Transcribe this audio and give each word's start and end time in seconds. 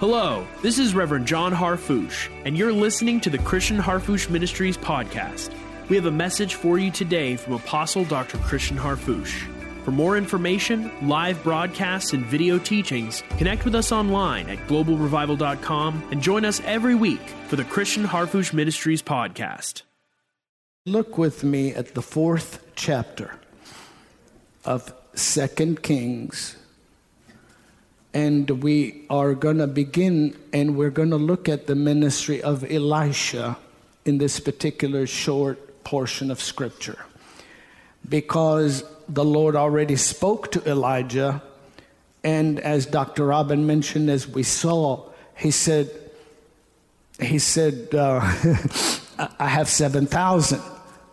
Hello, 0.00 0.46
this 0.62 0.78
is 0.78 0.94
Reverend 0.94 1.26
John 1.26 1.52
Harfouche, 1.52 2.30
and 2.46 2.56
you're 2.56 2.72
listening 2.72 3.20
to 3.20 3.28
the 3.28 3.36
Christian 3.36 3.76
Harfouche 3.76 4.30
Ministries 4.30 4.78
podcast. 4.78 5.50
We 5.90 5.96
have 5.96 6.06
a 6.06 6.10
message 6.10 6.54
for 6.54 6.78
you 6.78 6.90
today 6.90 7.36
from 7.36 7.52
Apostle 7.52 8.06
Dr. 8.06 8.38
Christian 8.38 8.78
Harfouche. 8.78 9.46
For 9.84 9.90
more 9.90 10.16
information, 10.16 10.90
live 11.06 11.42
broadcasts, 11.42 12.14
and 12.14 12.24
video 12.24 12.58
teachings, 12.58 13.22
connect 13.36 13.66
with 13.66 13.74
us 13.74 13.92
online 13.92 14.48
at 14.48 14.66
globalrevival.com 14.68 16.08
and 16.10 16.22
join 16.22 16.46
us 16.46 16.62
every 16.64 16.94
week 16.94 17.20
for 17.48 17.56
the 17.56 17.64
Christian 17.64 18.04
Harfouche 18.04 18.54
Ministries 18.54 19.02
podcast. 19.02 19.82
Look 20.86 21.18
with 21.18 21.44
me 21.44 21.74
at 21.74 21.94
the 21.94 22.00
fourth 22.00 22.64
chapter 22.74 23.34
of 24.64 24.94
Second 25.12 25.82
Kings. 25.82 26.56
And 28.12 28.50
we 28.62 29.04
are 29.08 29.34
going 29.34 29.58
to 29.58 29.66
begin 29.66 30.36
and 30.52 30.76
we're 30.76 30.90
going 30.90 31.10
to 31.10 31.16
look 31.16 31.48
at 31.48 31.66
the 31.66 31.74
ministry 31.74 32.42
of 32.42 32.68
Elisha 32.70 33.56
in 34.04 34.18
this 34.18 34.40
particular 34.40 35.06
short 35.06 35.84
portion 35.84 36.30
of 36.30 36.40
scripture. 36.40 36.98
Because 38.08 38.82
the 39.08 39.24
Lord 39.24 39.56
already 39.56 39.96
spoke 39.96 40.50
to 40.52 40.68
Elijah, 40.68 41.42
and 42.24 42.60
as 42.60 42.86
Dr. 42.86 43.26
Robin 43.26 43.66
mentioned, 43.66 44.10
as 44.10 44.26
we 44.26 44.42
saw, 44.42 45.08
he 45.36 45.50
said, 45.50 45.90
he 47.20 47.38
said, 47.38 47.94
uh, 47.94 48.20
I 49.38 49.46
have 49.48 49.68
7,000 49.68 50.60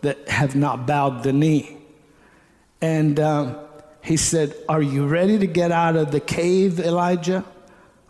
that 0.02 0.28
have 0.28 0.54
not 0.54 0.86
bowed 0.86 1.22
the 1.22 1.32
knee. 1.32 1.76
And 2.80 3.18
um, 3.18 3.56
he 4.08 4.16
said, 4.16 4.54
Are 4.70 4.80
you 4.80 5.06
ready 5.06 5.38
to 5.38 5.46
get 5.46 5.70
out 5.70 5.94
of 5.94 6.12
the 6.12 6.20
cave, 6.20 6.80
Elijah? 6.80 7.44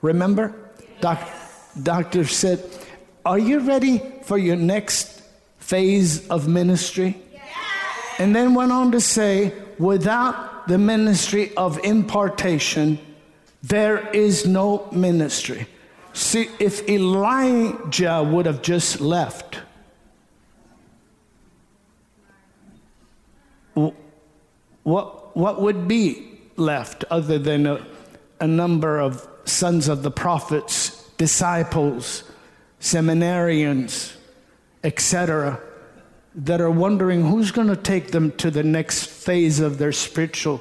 Remember? 0.00 0.54
Doc, 1.00 1.28
doctor 1.82 2.24
said, 2.24 2.62
Are 3.26 3.38
you 3.38 3.58
ready 3.58 4.00
for 4.22 4.38
your 4.38 4.54
next 4.54 5.20
phase 5.58 6.28
of 6.28 6.46
ministry? 6.46 7.20
And 8.20 8.34
then 8.34 8.54
went 8.54 8.70
on 8.70 8.92
to 8.92 9.00
say, 9.00 9.52
Without 9.80 10.68
the 10.68 10.78
ministry 10.78 11.52
of 11.56 11.80
impartation, 11.82 13.00
there 13.64 14.08
is 14.10 14.46
no 14.46 14.88
ministry. 14.92 15.66
See, 16.12 16.48
if 16.60 16.88
Elijah 16.88 18.22
would 18.22 18.46
have 18.46 18.62
just 18.62 19.00
left, 19.00 19.58
what, 24.84 25.17
what 25.38 25.62
would 25.62 25.86
be 25.86 26.36
left 26.56 27.04
other 27.10 27.38
than 27.38 27.64
a, 27.64 27.86
a 28.40 28.46
number 28.48 28.98
of 28.98 29.24
sons 29.44 29.86
of 29.86 30.02
the 30.02 30.10
prophets, 30.10 31.08
disciples, 31.16 32.24
seminarians, 32.80 34.16
etc., 34.82 35.60
that 36.34 36.60
are 36.60 36.72
wondering 36.72 37.24
who's 37.24 37.52
going 37.52 37.68
to 37.68 37.76
take 37.76 38.10
them 38.10 38.32
to 38.32 38.50
the 38.50 38.64
next 38.64 39.06
phase 39.06 39.60
of 39.60 39.78
their 39.78 39.92
spiritual 39.92 40.60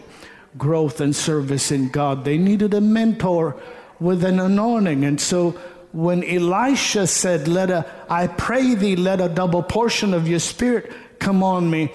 growth 0.60 1.02
and 1.02 1.16
service 1.16 1.72
in 1.72 1.90
God? 1.90 2.24
They 2.24 2.38
needed 2.38 2.76
a 2.76 2.82
mentor 2.82 3.60
with 4.00 4.24
an 4.24 4.40
anointing. 4.40 5.06
And 5.06 5.20
so 5.20 5.52
when 5.92 6.24
Elisha 6.24 7.08
said, 7.08 7.48
Let 7.48 7.72
a, 7.72 7.84
I 8.12 8.28
pray 8.28 8.76
thee, 8.76 8.96
let 8.96 9.22
a 9.22 9.28
double 9.28 9.64
portion 9.64 10.14
of 10.14 10.28
your 10.28 10.40
spirit 10.40 10.92
come 11.18 11.42
on 11.42 11.68
me. 11.68 11.92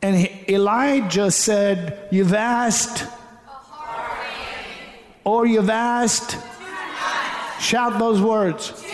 And 0.00 0.30
Elijah 0.48 1.30
said, 1.30 2.08
You've 2.10 2.34
asked, 2.34 3.06
or 5.24 5.46
you've 5.46 5.70
asked. 5.70 6.38
Shout 7.60 7.98
those 7.98 8.20
words. 8.20 8.84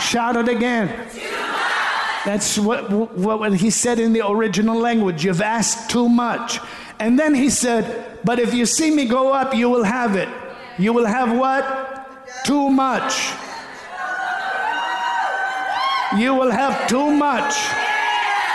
Shout 0.00 0.36
it 0.36 0.48
again. 0.48 0.88
That's 2.24 2.58
what, 2.58 2.90
what 2.90 3.54
he 3.54 3.70
said 3.70 3.98
in 4.00 4.12
the 4.12 4.26
original 4.28 4.78
language. 4.78 5.24
You've 5.24 5.40
asked 5.40 5.90
too 5.90 6.08
much. 6.08 6.58
And 6.98 7.18
then 7.18 7.34
he 7.34 7.48
said, 7.48 8.18
But 8.24 8.40
if 8.40 8.52
you 8.52 8.66
see 8.66 8.90
me 8.90 9.06
go 9.06 9.32
up, 9.32 9.54
you 9.54 9.70
will 9.70 9.84
have 9.84 10.16
it. 10.16 10.28
You 10.78 10.92
will 10.92 11.06
have 11.06 11.36
what? 11.36 12.44
Too 12.44 12.68
much. 12.68 13.32
You 16.16 16.34
will 16.34 16.50
have 16.50 16.88
too 16.88 17.10
much. 17.10 17.54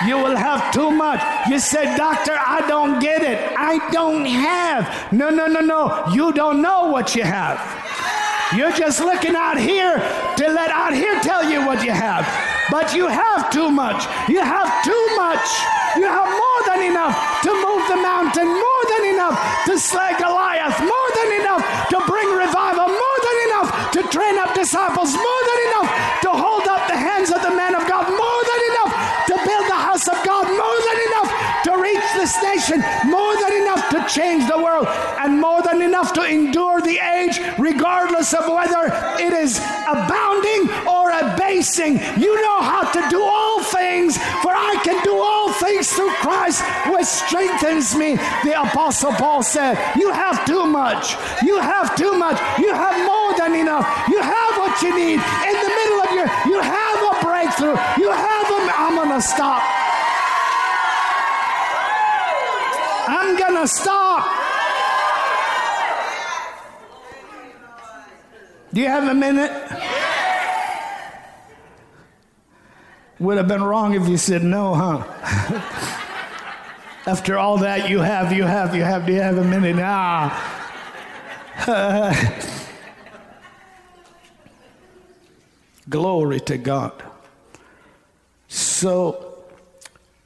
You 0.05 0.17
will 0.17 0.35
have 0.35 0.73
too 0.73 0.91
much. 0.91 1.21
You 1.47 1.59
said, 1.59 1.95
Doctor, 1.95 2.33
I 2.33 2.65
don't 2.67 2.99
get 2.99 3.21
it. 3.21 3.39
I 3.57 3.79
don't 3.91 4.25
have. 4.25 5.13
No, 5.13 5.29
no, 5.29 5.47
no, 5.47 5.61
no. 5.61 6.05
You 6.11 6.33
don't 6.33 6.61
know 6.61 6.87
what 6.87 7.15
you 7.15 7.23
have. 7.23 7.59
You're 8.55 8.73
just 8.73 8.99
looking 8.99 9.35
out 9.35 9.57
here 9.57 9.97
to 10.37 10.45
let 10.49 10.69
out 10.69 10.93
here 10.93 11.19
tell 11.21 11.49
you 11.49 11.65
what 11.65 11.83
you 11.83 11.91
have. 11.91 12.27
But 12.69 12.93
you 12.93 13.07
have 13.07 13.49
too 13.51 13.71
much. 13.71 14.05
You 14.29 14.41
have 14.41 14.69
too 14.83 15.05
much. 15.15 15.45
You 15.97 16.05
have 16.05 16.29
more 16.29 16.61
than 16.69 16.81
enough 16.89 17.15
to 17.43 17.51
move 17.53 17.83
the 17.87 17.97
mountain, 17.97 18.47
more 18.47 18.83
than 18.93 19.13
enough 19.13 19.37
to 19.65 19.77
slay 19.77 20.13
Goliath, 20.19 20.79
more 20.81 21.09
than 21.17 21.29
enough 21.41 21.63
to 21.89 21.97
bring 22.05 22.29
revival, 22.29 22.87
more 22.87 23.19
than 23.25 23.37
enough 23.47 23.69
to 23.93 24.01
train 24.09 24.37
up 24.37 24.53
disciples, 24.53 25.13
more 25.13 25.43
than 25.49 25.59
enough 25.69 25.89
to 26.21 26.29
hold 26.29 26.67
up 26.67 26.87
the 26.87 26.97
hands 26.97 27.31
of 27.31 27.41
the 27.41 27.53
man 27.55 27.75
of 27.75 27.87
God, 27.87 28.09
more 28.09 28.32
this 32.23 32.41
nation, 32.41 32.79
more 33.11 33.35
than 33.41 33.51
enough 33.63 33.89
to 33.89 33.99
change 34.07 34.47
the 34.47 34.57
world, 34.57 34.87
and 35.19 35.41
more 35.41 35.61
than 35.61 35.81
enough 35.81 36.13
to 36.13 36.23
endure 36.23 36.79
the 36.79 36.97
age, 37.19 37.37
regardless 37.59 38.33
of 38.33 38.47
whether 38.47 38.83
it 39.19 39.33
is 39.33 39.59
abounding 39.91 40.63
or 40.87 41.11
abasing. 41.11 41.99
You 42.15 42.33
know 42.41 42.61
how 42.61 42.89
to 42.95 43.01
do 43.09 43.21
all 43.21 43.61
things, 43.63 44.15
for 44.41 44.55
I 44.55 44.79
can 44.85 45.03
do 45.03 45.19
all 45.19 45.51
things 45.51 45.91
through 45.91 46.13
Christ, 46.23 46.63
which 46.87 47.07
strengthens 47.07 47.93
me. 47.93 48.15
The 48.47 48.55
Apostle 48.55 49.11
Paul 49.19 49.43
said, 49.43 49.75
You 49.97 50.09
have 50.13 50.45
too 50.45 50.65
much. 50.65 51.17
You 51.43 51.59
have 51.59 51.93
too 51.97 52.13
much. 52.13 52.39
You 52.57 52.71
have 52.71 52.95
more 53.05 53.31
than 53.37 53.53
enough. 53.53 53.83
You 54.07 54.21
have 54.21 54.53
what 54.63 54.81
you 54.81 54.95
need. 54.95 55.19
In 55.19 55.55
the 55.59 55.71
middle 55.79 55.99
of 56.07 56.11
your, 56.15 56.27
you 56.47 56.59
have 56.61 56.99
a 57.11 57.13
breakthrough. 57.19 57.75
You 57.99 58.11
have 58.11 58.47
a, 58.47 58.59
I'm 58.79 58.95
going 58.95 59.09
to 59.09 59.21
stop. 59.21 59.82
I'm 63.07 63.37
going 63.37 63.61
to 63.61 63.67
stop. 63.67 64.25
Do 68.73 68.81
you 68.81 68.87
have 68.87 69.07
a 69.07 69.13
minute? 69.13 69.51
Would 73.19 73.37
have 73.37 73.47
been 73.47 73.63
wrong 73.63 73.93
if 73.93 74.07
you 74.07 74.17
said 74.17 74.43
no, 74.43 74.73
huh? 74.73 75.03
After 77.05 77.37
all 77.37 77.57
that 77.59 77.89
you 77.89 77.99
have, 77.99 78.33
you 78.33 78.43
have, 78.43 78.75
you 78.75 78.83
have, 78.83 79.05
do 79.05 79.13
you 79.13 79.21
have 79.21 79.37
a 79.37 79.43
minute? 79.43 79.77
Ah. 79.79 80.59
Glory 85.89 86.39
to 86.39 86.57
God. 86.57 87.03
So, 88.47 89.43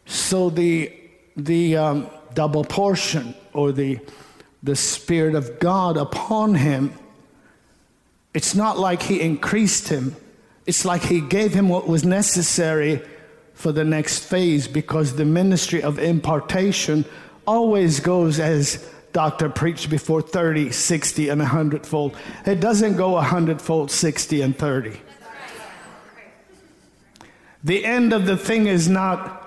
so 0.06 0.50
the 0.50 0.94
the 1.36 1.78
um, 1.78 2.10
double 2.38 2.64
portion 2.64 3.34
or 3.52 3.72
the 3.72 4.00
the 4.62 4.76
spirit 4.76 5.34
of 5.34 5.60
God 5.60 5.98
upon 5.98 6.54
him. 6.54 6.94
It's 8.36 8.54
not 8.54 8.78
like 8.78 9.02
he 9.02 9.20
increased 9.20 9.90
him. 9.90 10.16
It's 10.68 10.86
like 10.86 11.02
he 11.02 11.20
gave 11.20 11.54
him 11.54 11.68
what 11.68 11.88
was 11.88 12.06
necessary 12.06 13.02
for 13.56 13.72
the 13.72 13.84
next 13.84 14.20
phase 14.20 14.68
because 14.68 15.16
the 15.16 15.26
ministry 15.26 15.82
of 15.82 15.98
impartation 15.98 17.06
always 17.48 18.00
goes 18.00 18.40
as 18.40 18.88
doctor 19.14 19.50
preached 19.50 19.90
before 19.90 20.22
30, 20.22 20.72
60, 20.72 21.30
and 21.30 21.40
100 21.40 21.88
fold. 21.88 22.16
It 22.46 22.60
doesn't 22.60 22.98
go 22.98 23.14
100 23.14 23.60
fold, 23.60 23.90
60, 23.90 24.42
and 24.42 24.56
30. 24.56 25.00
The 27.64 27.84
end 27.84 28.14
of 28.14 28.28
the 28.28 28.38
thing 28.38 28.68
is 28.68 28.88
not 28.88 29.44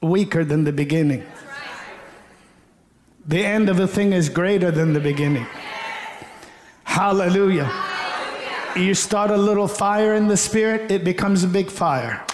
weaker 0.00 0.44
than 0.44 0.64
the 0.64 0.72
beginning. 0.72 1.24
The 3.30 3.46
end 3.46 3.68
of 3.68 3.78
a 3.78 3.86
thing 3.86 4.12
is 4.12 4.28
greater 4.28 4.72
than 4.72 4.92
the 4.92 4.98
beginning. 4.98 5.46
Hallelujah. 6.82 7.70
You 8.74 8.92
start 8.92 9.30
a 9.30 9.36
little 9.36 9.68
fire 9.68 10.14
in 10.14 10.26
the 10.26 10.36
spirit, 10.36 10.90
it 10.90 11.04
becomes 11.04 11.44
a 11.44 11.46
big 11.46 11.70
fire. 11.70 12.24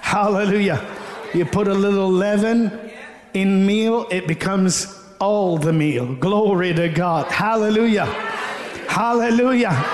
Hallelujah. 0.00 0.82
You 1.34 1.44
put 1.44 1.68
a 1.68 1.74
little 1.74 2.10
leaven 2.10 2.90
in 3.34 3.66
meal, 3.66 4.06
it 4.10 4.26
becomes 4.26 4.98
all 5.18 5.58
the 5.58 5.74
meal. 5.74 6.14
Glory 6.14 6.72
to 6.72 6.88
God. 6.88 7.30
Hallelujah. 7.30 8.06
Hallelujah. 8.88 9.84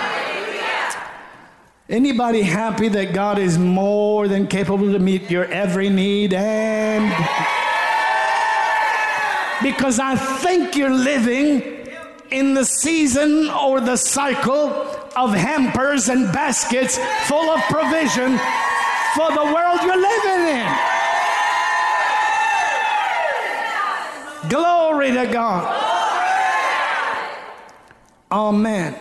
Anybody 1.89 2.43
happy 2.43 2.87
that 2.91 3.13
God 3.13 3.41
is 3.41 3.59
more 3.59 4.29
than 4.29 4.47
capable 4.47 4.93
to 4.93 5.01
meet 5.01 5.33
your 5.33 5.47
every 5.47 5.91
need 5.91 6.33
and 6.33 7.56
because 9.63 9.99
I 9.99 10.17
think 10.17 10.77
you're 10.77 10.91
living 10.91 11.63
in 12.31 12.55
the 12.55 12.65
season 12.65 13.49
or 13.51 13.81
the 13.81 13.97
cycle 13.97 14.71
of 15.17 15.33
hampers 15.33 16.09
and 16.09 16.33
baskets 16.33 16.99
full 17.27 17.51
of 17.51 17.61
provision 17.63 18.39
for 19.15 19.31
the 19.33 19.45
world 19.55 19.81
you're 19.83 19.97
living 19.97 20.47
in. 20.59 20.67
Glory 24.49 25.13
to 25.13 25.27
God. 25.33 25.83
Amen. 28.31 28.95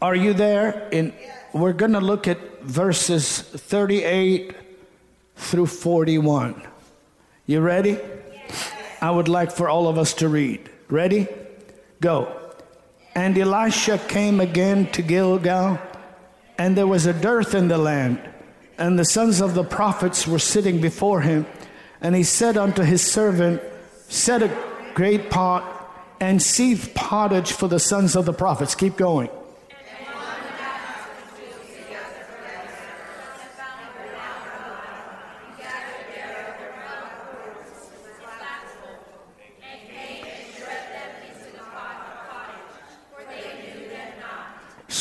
Are 0.00 0.14
you 0.14 0.34
there? 0.34 0.88
In 0.90 1.12
we're 1.52 1.72
going 1.72 1.92
to 1.92 2.00
look 2.00 2.26
at 2.26 2.38
verses 2.62 3.40
38 3.40 4.54
through 5.36 5.66
41. 5.66 6.62
You 7.46 7.60
ready? 7.60 7.98
I 9.00 9.10
would 9.10 9.28
like 9.28 9.50
for 9.50 9.68
all 9.68 9.88
of 9.88 9.98
us 9.98 10.14
to 10.14 10.28
read. 10.28 10.70
Ready? 10.88 11.26
Go. 12.00 12.38
And 13.14 13.36
Elisha 13.36 13.98
came 13.98 14.40
again 14.40 14.90
to 14.92 15.02
Gilgal, 15.02 15.78
and 16.56 16.76
there 16.76 16.86
was 16.86 17.06
a 17.06 17.12
dearth 17.12 17.54
in 17.54 17.68
the 17.68 17.78
land, 17.78 18.20
and 18.78 18.98
the 18.98 19.04
sons 19.04 19.40
of 19.40 19.54
the 19.54 19.64
prophets 19.64 20.26
were 20.26 20.38
sitting 20.38 20.80
before 20.80 21.20
him. 21.20 21.46
And 22.00 22.14
he 22.14 22.22
said 22.22 22.56
unto 22.56 22.82
his 22.82 23.02
servant, 23.02 23.62
Set 24.08 24.42
a 24.42 24.56
great 24.94 25.30
pot 25.30 25.64
and 26.20 26.42
sieve 26.42 26.92
pottage 26.94 27.52
for 27.52 27.68
the 27.68 27.78
sons 27.78 28.16
of 28.16 28.24
the 28.24 28.32
prophets. 28.32 28.74
Keep 28.74 28.96
going. 28.96 29.30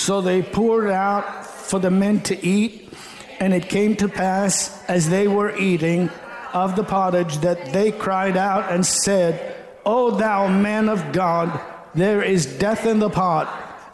So 0.01 0.19
they 0.19 0.41
poured 0.41 0.89
out 0.89 1.45
for 1.45 1.77
the 1.77 1.91
men 1.91 2.21
to 2.21 2.43
eat, 2.43 2.91
and 3.39 3.53
it 3.53 3.69
came 3.69 3.95
to 3.97 4.09
pass 4.09 4.83
as 4.85 5.11
they 5.11 5.27
were 5.27 5.55
eating 5.55 6.09
of 6.53 6.75
the 6.75 6.83
pottage 6.83 7.37
that 7.41 7.71
they 7.71 7.91
cried 7.91 8.35
out 8.35 8.71
and 8.71 8.83
said, 8.83 9.55
O 9.85 10.09
thou 10.09 10.47
man 10.47 10.89
of 10.89 11.11
God, 11.11 11.61
there 11.93 12.23
is 12.23 12.47
death 12.47 12.87
in 12.87 12.97
the 12.97 13.11
pot, 13.11 13.45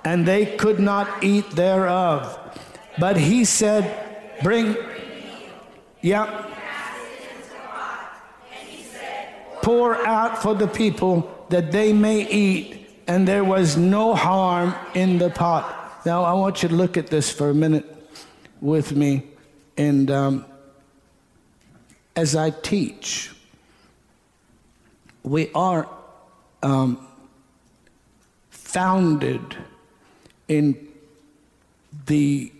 and 0.05 0.25
they 0.25 0.55
could 0.55 0.79
not 0.79 1.21
eat 1.21 1.51
thereof. 1.51 2.39
But 2.97 3.17
he 3.17 3.43
said, 3.43 3.83
Bring, 4.41 4.77
yeah. 5.99 6.45
Pour 9.61 9.93
out 10.07 10.41
for 10.41 10.55
the 10.55 10.69
people 10.69 11.45
that 11.49 11.73
they 11.73 11.91
may 11.91 12.25
eat, 12.25 12.87
and 13.07 13.27
there 13.27 13.43
was 13.43 13.75
no 13.75 14.15
harm 14.15 14.73
in 14.93 15.17
the 15.17 15.29
pot. 15.29 15.76
Now, 16.07 16.23
I 16.23 16.31
want 16.35 16.63
you 16.63 16.69
to 16.69 16.75
look 16.75 16.95
at 16.95 17.07
this 17.07 17.29
for 17.29 17.49
a 17.49 17.53
minute 17.53 17.85
with 18.61 18.95
me. 18.95 19.23
And 19.75 20.09
um, 20.09 20.45
as 22.15 22.33
I 22.33 22.51
teach, 22.51 23.29
we 25.23 25.51
are 25.53 25.89
um, 26.63 27.05
founded 28.51 29.57
in 30.47 30.87
the 32.05 32.53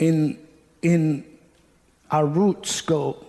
in 0.00 0.36
in 0.82 1.24
our 2.10 2.26
roots 2.26 2.80
go 2.80 3.24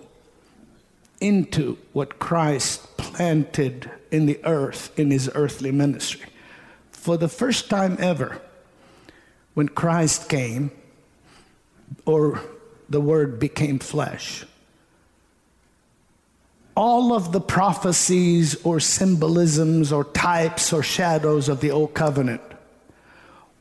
into 1.21 1.77
what 1.93 2.17
Christ 2.17 2.97
planted 2.97 3.91
in 4.09 4.25
the 4.25 4.43
earth 4.43 4.91
in 4.97 5.11
his 5.11 5.29
earthly 5.35 5.71
ministry. 5.71 6.25
For 6.99 7.15
the 7.15 7.29
first 7.29 7.69
time 7.69 7.95
ever, 7.97 8.41
when 9.53 9.69
Christ 9.69 10.27
came, 10.27 10.69
or 12.05 12.41
the 12.89 12.99
Word 12.99 13.39
became 13.39 13.79
flesh. 13.79 14.45
All 16.75 17.13
of 17.13 17.31
the 17.31 17.39
prophecies 17.39 18.61
or 18.65 18.81
symbolisms 18.81 19.93
or 19.93 20.03
types 20.03 20.73
or 20.73 20.83
shadows 20.83 21.47
of 21.47 21.61
the 21.61 21.71
Old 21.71 21.93
Covenant 21.93 22.41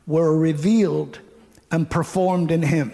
were 0.05 0.37
revealed 0.37 1.19
and 1.71 1.89
performed 1.89 2.51
in 2.51 2.61
Him. 2.61 2.91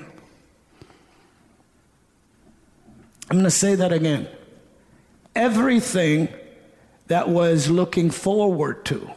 I'm 3.32 3.38
going 3.38 3.46
to 3.46 3.52
say 3.52 3.74
that 3.74 3.92
again. 3.92 4.28
Everything 5.36 6.30
that 7.08 7.30
was 7.30 7.68
looking 7.68 8.12
forward 8.12 8.86
to 8.86 9.15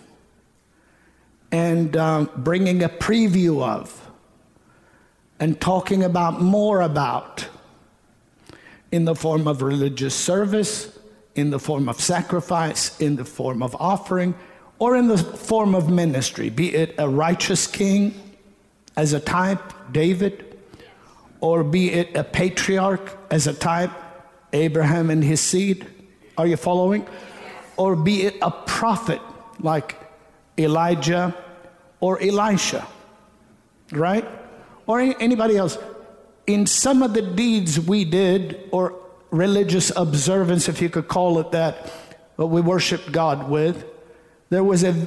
and 1.50 1.97
um, 1.97 2.31
bringing 2.37 2.83
a 2.83 2.89
preview 2.89 3.62
of 3.62 4.11
and 5.41 5.61
talking 5.61 6.03
about 6.03 6.41
more 6.43 6.81
about 6.81 7.47
in 8.91 9.05
the 9.05 9.15
form 9.15 9.47
of 9.47 9.62
religious 9.62 10.15
service, 10.15 10.99
in 11.35 11.50
the 11.50 11.59
form 11.59 11.89
of 11.89 12.00
sacrifice, 12.00 12.99
in 13.00 13.17
the 13.17 13.25
form 13.25 13.62
of 13.62 13.77
offering, 13.77 14.35
or 14.79 14.97
in 14.97 15.09
the 15.09 15.19
form 15.19 15.75
of 15.75 15.91
ministry, 15.91 16.50
be 16.50 16.75
it 16.75 16.95
a 16.99 17.09
righteous 17.09 17.67
king 17.67 18.15
as 18.97 19.12
a 19.12 19.21
type, 19.21 19.73
David, 19.93 20.59
or 21.41 21.62
be 21.62 21.91
it 21.91 22.17
a 22.17 22.25
patriarch 22.25 23.17
as 23.31 23.47
a 23.47 23.55
type, 23.55 23.91
Abraham 24.53 25.11
and 25.11 25.23
his 25.23 25.41
seed. 25.41 25.87
Are 26.37 26.47
you 26.47 26.56
following? 26.56 27.06
Or 27.77 27.94
be 27.94 28.23
it 28.23 28.37
a 28.43 28.51
prophet 28.51 29.21
like 29.61 29.97
Elijah 30.58 31.34
or 32.00 32.20
Elisha, 32.20 32.87
right? 33.93 34.26
or 34.88 35.00
anybody 35.00 35.56
else, 35.56 35.78
in 36.46 36.66
some 36.66 37.02
of 37.02 37.12
the 37.12 37.20
deeds 37.20 37.78
we 37.78 38.05
did, 38.06 38.58
or 38.72 38.94
religious 39.31 39.93
observance, 39.94 40.66
if 40.66 40.81
you 40.81 40.88
could 40.88 41.06
call 41.06 41.38
it 41.38 41.52
that, 41.52 41.93
what 42.37 42.49
we 42.49 42.62
worshiped 42.62 43.12
God 43.12 43.50
with, 43.50 43.84
there 44.49 44.64
was 44.64 44.82
a 44.82 45.06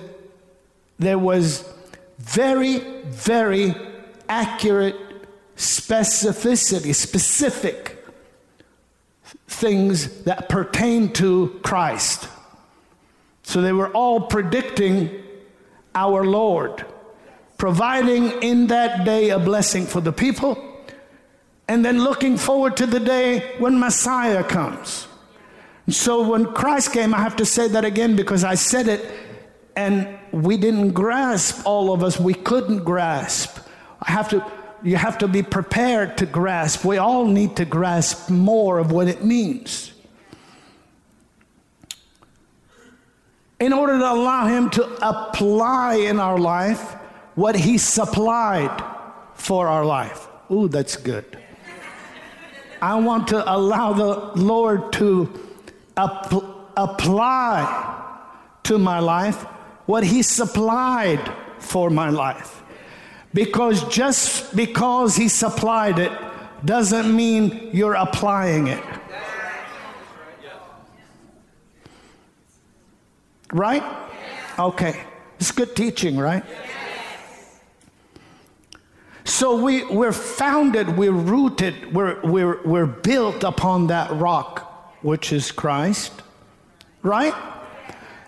there 1.00 1.18
was 1.18 1.68
very, 2.20 2.78
very 3.06 3.74
accurate 4.30 4.96
specificity, 5.58 6.94
specific 6.94 8.06
things 9.48 10.24
that 10.24 10.48
pertain 10.48 11.12
to 11.14 11.60
Christ. 11.64 12.30
So 13.42 13.62
they 13.62 13.74
were 13.74 13.90
all 13.90 14.22
predicting 14.22 15.24
our 15.96 16.24
Lord 16.26 16.86
providing 17.62 18.32
in 18.42 18.66
that 18.68 19.06
day 19.06 19.30
a 19.30 19.38
blessing 19.38 19.86
for 19.86 20.02
the 20.02 20.12
people, 20.12 20.58
and 21.68 21.86
then 21.86 22.00
looking 22.04 22.36
forward 22.36 22.76
to 22.76 22.88
the 22.88 23.00
day 23.00 23.56
when 23.60 23.80
Messiah 23.80 24.44
comes. 24.44 25.08
So 25.88 26.28
when 26.28 26.46
Christ 26.54 26.92
came, 26.92 27.14
I 27.14 27.20
have 27.20 27.36
to 27.36 27.46
say 27.46 27.68
that 27.68 27.86
again 27.86 28.16
because 28.16 28.44
I 28.44 28.56
said 28.56 28.88
it 28.88 29.06
and 29.76 30.08
we 30.32 30.58
didn't 30.58 30.94
grasp, 30.94 31.66
all 31.66 31.94
of 31.94 32.04
us, 32.04 32.20
we 32.20 32.34
couldn't 32.34 32.84
grasp. 32.84 33.60
I 34.02 34.12
have 34.12 34.30
to, 34.30 34.44
you 34.82 34.96
have 34.96 35.20
to 35.20 35.28
be 35.28 35.44
prepared 35.44 36.18
to 36.18 36.26
grasp. 36.26 36.84
We 36.84 36.98
all 36.98 37.26
need 37.26 37.58
to 37.58 37.66
grasp 37.66 38.32
more 38.32 38.80
of 38.80 38.92
what 38.92 39.08
it 39.08 39.24
means. 39.24 39.91
In 43.62 43.74
order 43.74 44.00
to 44.00 44.12
allow 44.12 44.48
Him 44.48 44.72
to 44.72 44.84
apply 45.08 45.96
in 46.10 46.20
our 46.20 46.40
life 46.40 46.82
what 47.36 47.56
He 47.56 47.78
supplied 47.78 48.84
for 49.36 49.68
our 49.68 49.86
life. 49.86 50.28
Ooh, 50.50 50.68
that's 50.68 50.98
good. 50.98 51.38
I 52.82 52.96
want 52.96 53.28
to 53.28 53.40
allow 53.46 53.94
the 53.94 54.32
Lord 54.34 54.92
to 54.94 55.30
ap- 55.96 56.34
apply 56.76 57.62
to 58.64 58.80
my 58.80 58.98
life 58.98 59.44
what 59.86 60.04
He 60.04 60.24
supplied 60.24 61.22
for 61.60 61.92
my 61.92 62.10
life. 62.10 62.64
Because 63.32 63.88
just 63.90 64.56
because 64.56 65.16
He 65.16 65.28
supplied 65.28 66.00
it 66.00 66.12
doesn't 66.66 67.16
mean 67.16 67.70
you're 67.72 67.94
applying 67.94 68.68
it. 68.68 68.84
Right? 73.52 73.84
Okay. 74.58 75.04
It's 75.40 75.52
good 75.52 75.76
teaching, 75.76 76.18
right? 76.18 76.44
So 79.24 79.56
we, 79.62 79.84
we're 79.86 80.12
founded, 80.12 80.98
we're 80.98 81.12
rooted, 81.12 81.94
we're, 81.94 82.22
we're, 82.22 82.62
we're 82.64 82.86
built 82.86 83.44
upon 83.44 83.88
that 83.88 84.12
rock, 84.12 84.94
which 85.02 85.32
is 85.32 85.52
Christ, 85.52 86.22
right? 87.02 87.34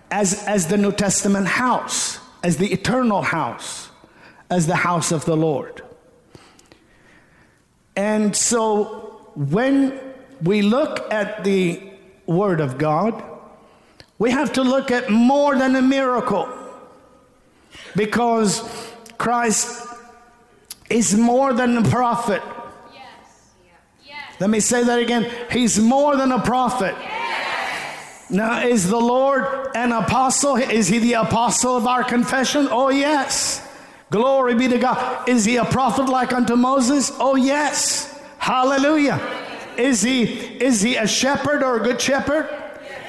As, 0.09 0.43
as 0.45 0.67
the 0.67 0.77
New 0.77 0.91
Testament 0.91 1.47
house, 1.47 2.19
as 2.41 2.57
the 2.57 2.71
eternal 2.71 3.21
house, 3.21 3.89
as 4.49 4.65
the 4.65 4.75
house 4.75 5.11
of 5.11 5.25
the 5.25 5.37
Lord. 5.37 5.83
And 7.95 8.35
so 8.35 9.29
when 9.35 9.99
we 10.41 10.61
look 10.61 11.11
at 11.11 11.43
the 11.43 11.91
Word 12.25 12.59
of 12.59 12.77
God, 12.77 13.23
we 14.23 14.31
have 14.31 14.53
to 14.53 14.63
look 14.63 14.89
at 14.89 15.09
more 15.09 15.57
than 15.57 15.75
a 15.75 15.81
miracle 15.81 16.47
because 17.93 18.63
Christ 19.17 19.85
is 20.89 21.13
more 21.13 21.51
than 21.51 21.77
a 21.77 21.83
prophet. 21.89 22.41
Let 24.39 24.49
me 24.49 24.61
say 24.61 24.81
that 24.85 24.99
again. 24.99 25.29
He's 25.51 25.77
more 25.77 26.15
than 26.15 26.31
a 26.31 26.39
prophet. 26.39 26.95
Yes. 27.01 28.31
Now, 28.31 28.65
is 28.65 28.87
the 28.87 28.97
Lord 28.97 29.45
an 29.75 29.91
apostle? 29.91 30.55
Is 30.55 30.87
he 30.87 30.99
the 30.99 31.13
apostle 31.15 31.75
of 31.75 31.85
our 31.85 32.05
confession? 32.05 32.69
Oh, 32.71 32.87
yes. 32.87 33.67
Glory 34.09 34.55
be 34.55 34.69
to 34.69 34.77
God. 34.77 35.27
Is 35.27 35.43
he 35.43 35.57
a 35.57 35.65
prophet 35.65 36.07
like 36.07 36.31
unto 36.31 36.55
Moses? 36.55 37.11
Oh, 37.19 37.35
yes. 37.35 38.17
Hallelujah. 38.37 39.19
Is 39.77 40.01
he 40.01 40.23
is 40.63 40.81
he 40.81 40.95
a 40.95 41.07
shepherd 41.07 41.61
or 41.61 41.75
a 41.81 41.83
good 41.83 41.99
shepherd? 41.99 42.62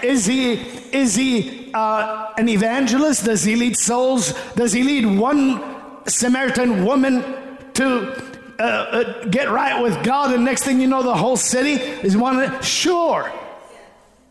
Is 0.05 0.27
he 0.27 0.53
is 0.93 1.15
he 1.15 1.71
uh, 1.73 2.33
an 2.37 2.49
evangelist? 2.49 3.25
Does 3.25 3.43
he 3.43 3.57
lead 3.57 3.77
souls? 3.77 4.35
Does 4.55 4.73
he 4.73 4.83
lead 4.83 5.07
one 5.07 5.63
Samaritan 6.07 6.85
woman 6.85 7.23
to 7.75 8.35
uh, 8.59 8.63
uh, 8.63 9.25
get 9.25 9.51
right 9.51 9.83
with 9.83 10.05
God, 10.05 10.33
and 10.33 10.45
next 10.45 10.63
thing 10.63 10.81
you 10.81 10.87
know, 10.87 11.03
the 11.03 11.15
whole 11.15 11.37
city 11.37 11.83
is 12.07 12.17
one. 12.17 12.63
Sure. 12.63 13.33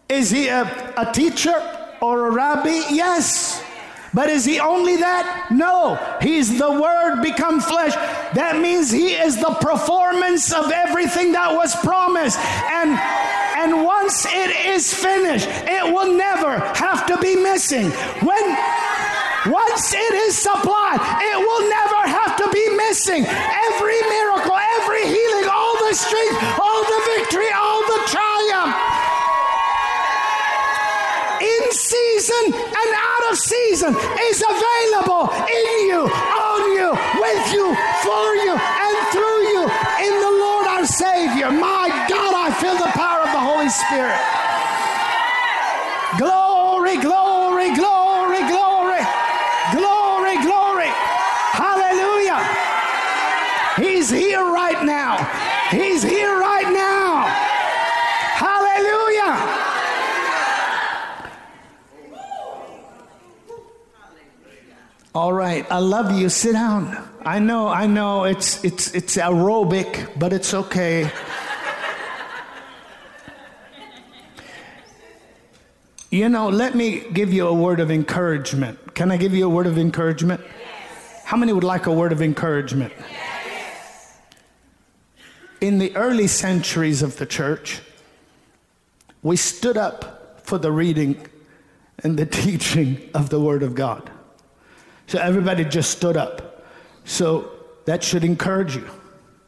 Is 0.08 0.30
he 0.30 0.48
a, 0.48 0.64
a 0.96 1.12
teacher 1.12 1.54
or 2.02 2.28
a 2.28 2.32
rabbi? 2.32 2.82
Yes. 2.90 3.64
But 4.14 4.30
is 4.30 4.46
he 4.46 4.60
only 4.60 4.98
that? 4.98 5.48
No. 5.52 5.96
He's 6.22 6.58
the 6.58 6.72
Word 6.72 7.22
become 7.22 7.60
flesh. 7.60 7.96
That 8.36 8.60
means 8.62 8.92
he 8.92 9.14
is 9.14 9.38
the 9.38 9.56
performance 9.60 10.54
of 10.54 10.72
everything 10.72 11.32
that 11.32 11.54
was 11.56 11.76
promised. 11.78 12.38
And 12.38 12.92
and 13.64 13.86
once 13.86 14.26
it 14.26 14.52
is 14.68 14.94
finished, 14.94 15.48
it 15.48 15.86
will 15.94 16.12
never 16.14 16.60
have 16.76 17.08
to 17.08 17.18
be 17.20 17.36
missing. 17.38 17.90
When 18.20 18.44
once 19.48 19.94
it 19.94 20.14
is 20.28 20.38
supplied, 20.38 21.00
it 21.00 21.38
will 21.40 21.70
never 21.72 22.02
have 22.12 22.36
to 22.44 22.50
be 22.52 22.68
missing. 22.76 23.24
Every 23.24 24.00
miracle, 24.12 24.60
every 24.80 25.08
healing, 25.08 25.48
all 25.48 25.76
the 25.80 25.96
strength, 25.96 26.60
all 26.60 26.84
the 26.84 27.02
victory, 27.16 27.52
all 27.56 27.82
the 27.88 28.00
triumph. 28.12 28.76
In 31.40 31.64
season 31.72 32.46
and 32.52 32.90
out 33.00 33.32
of 33.32 33.38
season 33.38 33.96
is 34.28 34.44
available 34.44 35.32
in 35.48 35.88
you, 35.88 36.02
on 36.12 36.62
you, 36.76 36.90
with 37.16 37.44
you, 37.56 37.68
for 38.04 38.28
you, 38.44 38.56
and 38.60 38.96
through 39.16 39.42
you 39.56 39.64
in 40.04 40.14
the 40.20 40.43
our 40.84 40.88
Savior. 40.88 41.50
My 41.50 41.88
God, 42.10 42.34
I 42.36 42.52
feel 42.60 42.76
the 42.76 42.92
power 42.92 43.22
of 43.22 43.32
the 43.32 43.40
Holy 43.40 43.70
Spirit. 43.70 44.20
Glory, 46.18 46.98
glory, 47.00 47.74
glory, 47.74 48.44
glory. 48.52 49.04
Glory, 49.72 50.36
glory. 50.44 50.92
Hallelujah. 51.56 52.40
He's 53.78 54.10
here 54.10 54.44
right 54.44 54.84
now. 54.84 55.24
He's 55.72 56.04
here 56.04 56.38
right 56.38 56.68
now. 56.68 57.28
Hallelujah. 58.44 59.34
All 65.16 65.32
right, 65.32 65.66
I 65.72 65.80
love 65.80 66.12
you. 66.12 66.28
Sit 66.28 66.54
down. 66.54 67.13
I 67.26 67.40
know, 67.40 67.70
I 67.70 67.88
know 67.88 68.26
it's 68.26 68.64
it's 68.66 68.94
it's 68.94 69.16
aerobic, 69.16 70.20
but 70.20 70.34
it's 70.34 70.54
okay. 70.54 71.10
You 76.10 76.30
know, 76.30 76.50
let 76.50 76.76
me 76.76 77.00
give 77.12 77.34
you 77.34 77.48
a 77.48 77.54
word 77.54 77.80
of 77.80 77.90
encouragement. 77.90 78.94
Can 78.94 79.10
I 79.10 79.18
give 79.18 79.34
you 79.34 79.46
a 79.46 79.50
word 79.50 79.66
of 79.66 79.80
encouragement? 79.80 80.42
Yes. 80.42 81.24
How 81.26 81.38
many 81.38 81.54
would 81.54 81.64
like 81.64 81.88
a 81.88 81.92
word 81.92 82.12
of 82.12 82.22
encouragement? 82.22 82.94
Yes. 83.10 84.16
In 85.60 85.80
the 85.80 85.96
early 85.96 86.28
centuries 86.28 87.02
of 87.02 87.18
the 87.18 87.26
church, 87.26 87.82
we 89.24 89.38
stood 89.38 89.76
up 89.76 90.42
for 90.46 90.60
the 90.60 90.72
reading 90.72 91.26
and 92.04 92.20
the 92.20 92.26
teaching 92.44 93.10
of 93.16 93.30
the 93.30 93.40
Word 93.40 93.64
of 93.64 93.74
God. 93.74 94.12
So 95.08 95.18
everybody 95.18 95.66
just 95.66 95.90
stood 95.90 96.18
up. 96.18 96.53
So 97.06 97.52
that 97.86 98.04
should 98.04 98.24
encourage 98.24 98.76
you 98.76 98.90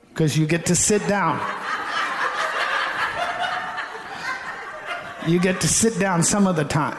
because 0.10 0.38
you 0.38 0.46
get 0.46 0.66
to 0.68 0.76
sit 0.76 1.06
down. 1.08 1.40
you 5.28 5.40
get 5.40 5.62
to 5.62 5.68
sit 5.68 6.00
down 6.00 6.24
some 6.24 6.48
of 6.48 6.56
the 6.56 6.66
time. 6.66 6.98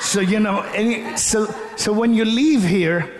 So, 0.00 0.20
you 0.20 0.40
know, 0.40 0.60
any, 0.74 1.16
so, 1.16 1.52
so 1.76 1.92
when 1.92 2.14
you 2.14 2.24
leave 2.24 2.62
here, 2.62 3.18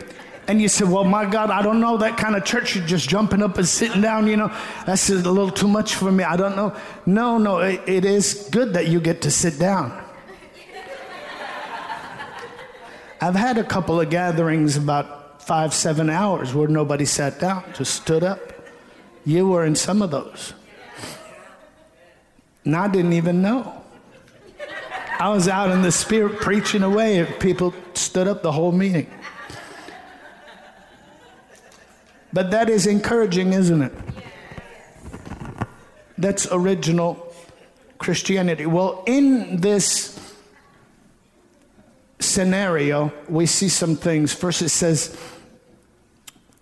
and 0.48 0.62
you 0.62 0.68
say, 0.68 0.86
Well, 0.86 1.04
my 1.04 1.26
God, 1.26 1.50
I 1.50 1.60
don't 1.60 1.78
know 1.78 1.98
that 1.98 2.16
kind 2.16 2.34
of 2.34 2.44
church. 2.44 2.74
You're 2.74 2.86
just 2.86 3.08
jumping 3.08 3.42
up 3.42 3.58
and 3.58 3.68
sitting 3.68 4.00
down, 4.00 4.26
you 4.26 4.36
know, 4.36 4.50
that's 4.86 5.10
a 5.10 5.14
little 5.14 5.50
too 5.50 5.68
much 5.68 5.94
for 5.94 6.10
me. 6.10 6.24
I 6.24 6.36
don't 6.36 6.56
know. 6.56 6.74
No, 7.04 7.36
no, 7.36 7.58
it, 7.58 7.82
it 7.86 8.04
is 8.06 8.48
good 8.50 8.72
that 8.72 8.88
you 8.88 8.98
get 8.98 9.20
to 9.22 9.30
sit 9.30 9.58
down. 9.58 10.04
I've 13.20 13.34
had 13.34 13.58
a 13.58 13.64
couple 13.64 14.00
of 14.00 14.08
gatherings 14.10 14.76
about 14.76 15.17
five, 15.48 15.72
seven 15.72 16.10
hours 16.10 16.52
where 16.52 16.68
nobody 16.68 17.06
sat 17.06 17.40
down, 17.40 17.64
just 17.72 17.94
stood 17.94 18.22
up. 18.22 18.52
You 19.24 19.48
were 19.48 19.64
in 19.64 19.74
some 19.74 20.02
of 20.02 20.10
those. 20.10 20.52
And 22.66 22.76
I 22.76 22.86
didn't 22.86 23.14
even 23.14 23.40
know. 23.40 23.82
I 25.18 25.30
was 25.30 25.48
out 25.48 25.70
in 25.70 25.80
the 25.80 25.90
spirit 25.90 26.38
preaching 26.38 26.82
away, 26.82 27.20
and 27.20 27.40
people 27.40 27.72
stood 27.94 28.28
up 28.28 28.42
the 28.42 28.52
whole 28.52 28.72
meeting. 28.72 29.10
But 32.30 32.50
that 32.50 32.68
is 32.68 32.86
encouraging, 32.86 33.54
isn't 33.54 33.80
it? 33.80 33.92
That's 36.18 36.46
original 36.52 37.34
Christianity. 37.96 38.66
Well, 38.66 39.02
in 39.06 39.62
this 39.62 40.14
scenario, 42.18 43.10
we 43.30 43.46
see 43.46 43.70
some 43.70 43.96
things. 43.96 44.34
First, 44.34 44.60
it 44.60 44.68
says, 44.68 45.18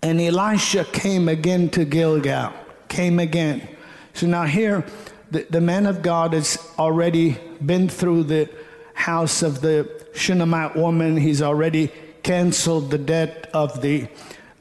and 0.01 0.21
Elisha 0.21 0.85
came 0.85 1.27
again 1.27 1.69
to 1.69 1.85
Gilgal. 1.85 2.53
Came 2.87 3.19
again. 3.19 3.67
So 4.13 4.27
now 4.27 4.45
here, 4.45 4.85
the, 5.31 5.45
the 5.49 5.61
man 5.61 5.85
of 5.85 6.01
God 6.01 6.33
has 6.33 6.57
already 6.79 7.37
been 7.65 7.89
through 7.89 8.23
the 8.23 8.49
house 8.93 9.41
of 9.41 9.61
the 9.61 10.05
Shunammite 10.13 10.75
woman. 10.75 11.17
He's 11.17 11.41
already 11.41 11.91
canceled 12.23 12.91
the 12.91 12.97
debt 12.97 13.49
of 13.53 13.81
the 13.81 14.07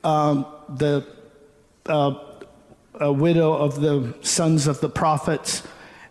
um, 0.05 0.47
the 0.69 1.07
uh, 1.87 2.14
widow 3.00 3.52
of 3.55 3.81
the 3.81 4.14
sons 4.23 4.66
of 4.66 4.81
the 4.81 4.88
prophets. 4.88 5.62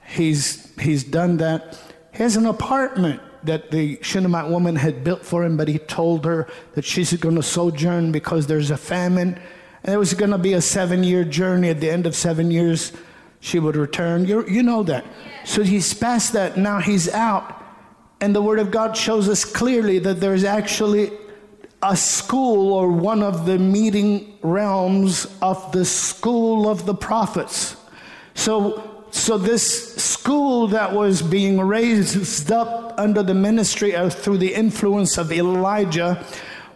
He's 0.08 0.74
he's 0.80 1.04
done 1.04 1.38
that. 1.38 1.80
He 2.12 2.24
has 2.24 2.36
an 2.36 2.46
apartment 2.46 3.22
that 3.46 3.72
the 3.72 4.00
Shunammite 4.02 4.50
woman 4.50 4.76
had 4.76 5.04
built 5.04 5.26
for 5.26 5.44
him, 5.44 5.58
but 5.58 5.68
he 5.68 5.80
told 5.80 6.26
her 6.26 6.48
that 6.74 6.86
she's 6.86 7.14
going 7.14 7.36
to 7.36 7.44
sojourn 7.44 8.12
because 8.12 8.48
there's 8.48 8.72
a 8.72 8.78
famine. 8.78 9.40
And 9.84 9.94
it 9.94 9.98
was 9.98 10.14
going 10.14 10.32
to 10.32 10.38
be 10.38 10.54
a 10.54 10.62
seven 10.62 11.04
year 11.04 11.24
journey. 11.24 11.70
At 11.70 11.80
the 11.80 11.90
end 11.90 12.06
of 12.06 12.16
seven 12.16 12.52
years, 12.52 12.92
she 13.40 13.60
would 13.60 13.76
return. 13.76 14.26
you 14.26 14.48
you 14.48 14.64
know 14.64 14.84
that. 14.84 15.06
So 15.44 15.64
he's 15.64 15.94
past 15.94 16.34
that. 16.34 16.58
Now 16.58 16.80
he's 16.80 17.08
out. 17.10 17.64
And 18.22 18.36
the 18.36 18.42
Word 18.42 18.60
of 18.60 18.72
God 18.72 18.98
shows 18.98 19.30
us 19.30 19.46
clearly 19.46 20.00
that 20.00 20.20
there's 20.20 20.44
actually 20.44 21.12
a 21.84 21.96
school 21.96 22.74
or 22.74 22.90
one 22.90 23.22
of 23.22 23.46
the 23.46 23.60
meeting 23.60 24.38
realms 24.42 25.28
of 25.42 25.72
the 25.72 25.86
school 25.86 26.68
of 26.68 26.86
the 26.86 26.96
prophets. 26.96 27.76
So, 28.34 29.06
so 29.12 29.38
this 29.38 29.96
school 30.26 30.66
that 30.66 30.92
was 30.92 31.22
being 31.22 31.62
raised 31.62 32.52
up 32.52 32.96
under 32.98 33.22
the 33.22 33.36
ministry 33.36 33.96
of, 33.96 34.12
through 34.12 34.40
the 34.40 34.56
influence 34.56 35.20
of 35.20 35.32
Elijah 35.32 36.26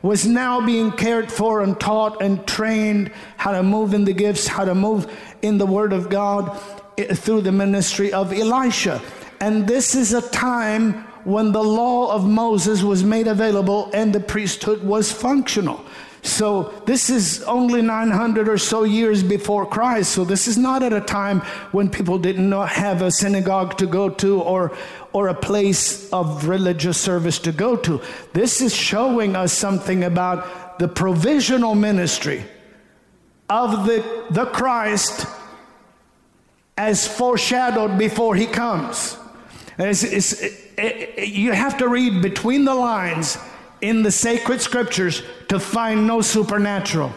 was 0.03 0.24
now 0.24 0.63
being 0.63 0.91
cared 0.91 1.32
for 1.32 1.63
and 1.63 1.79
taught 1.79 2.22
and 2.22 2.46
trained 2.46 3.12
how 3.38 3.51
to 3.51 3.63
move 3.63 3.96
in 3.96 4.06
the 4.06 4.13
gifts, 4.13 4.46
how 4.46 4.63
to 4.63 4.75
move 4.75 5.12
in 5.41 5.58
the 5.58 5.65
Word 5.65 5.94
of 5.94 6.12
God 6.12 6.62
eh, 7.00 7.12
through 7.15 7.41
the 7.41 7.51
ministry 7.51 8.13
of 8.13 8.32
Elisha. 8.32 9.01
And 9.41 9.68
this 9.68 9.96
is 9.96 10.13
a 10.13 10.22
time 10.29 10.94
when 11.24 11.51
the 11.51 11.63
law 11.63 12.13
of 12.13 12.27
Moses 12.27 12.84
was 12.84 13.03
made 13.03 13.25
available 13.25 13.89
and 13.96 14.13
the 14.13 14.20
priesthood 14.20 14.84
was 14.84 15.12
functional. 15.12 15.84
So 16.21 16.73
this 16.85 17.09
is 17.09 17.41
only 17.43 17.81
900 17.81 18.49
or 18.49 18.57
so 18.57 18.83
years 18.83 19.23
before 19.23 19.65
Christ. 19.65 20.11
So 20.11 20.25
this 20.25 20.47
is 20.47 20.57
not 20.57 20.83
at 20.83 20.93
a 20.93 21.01
time 21.01 21.39
when 21.71 21.89
people 21.89 22.19
didn't 22.19 22.51
have 22.51 23.01
a 23.01 23.11
synagogue 23.11 23.77
to 23.77 23.88
go 23.88 24.09
to 24.09 24.41
or 24.41 24.75
or 25.11 25.27
a 25.27 25.33
place 25.33 26.11
of 26.11 26.47
religious 26.47 26.99
service 26.99 27.39
to 27.39 27.51
go 27.51 27.75
to. 27.75 28.01
This 28.33 28.61
is 28.61 28.75
showing 28.75 29.35
us 29.35 29.53
something 29.53 30.03
about 30.03 30.77
the 30.79 30.88
provisional 30.88 31.75
ministry 31.75 32.45
of 33.49 33.85
the, 33.88 34.25
the 34.29 34.45
Christ 34.45 35.25
as 36.77 37.07
foreshadowed 37.07 37.97
before 37.97 38.35
he 38.35 38.45
comes. 38.45 39.17
It's, 39.77 40.03
it's, 40.03 40.33
it, 40.41 40.53
it, 40.77 41.29
you 41.29 41.51
have 41.53 41.77
to 41.79 41.88
read 41.88 42.21
between 42.21 42.65
the 42.65 42.75
lines 42.75 43.38
in 43.81 44.03
the 44.03 44.12
sacred 44.12 44.62
scriptures 44.62 45.24
to 45.48 45.59
find 45.59 46.05
no 46.05 46.21
supernatural. 46.21 47.13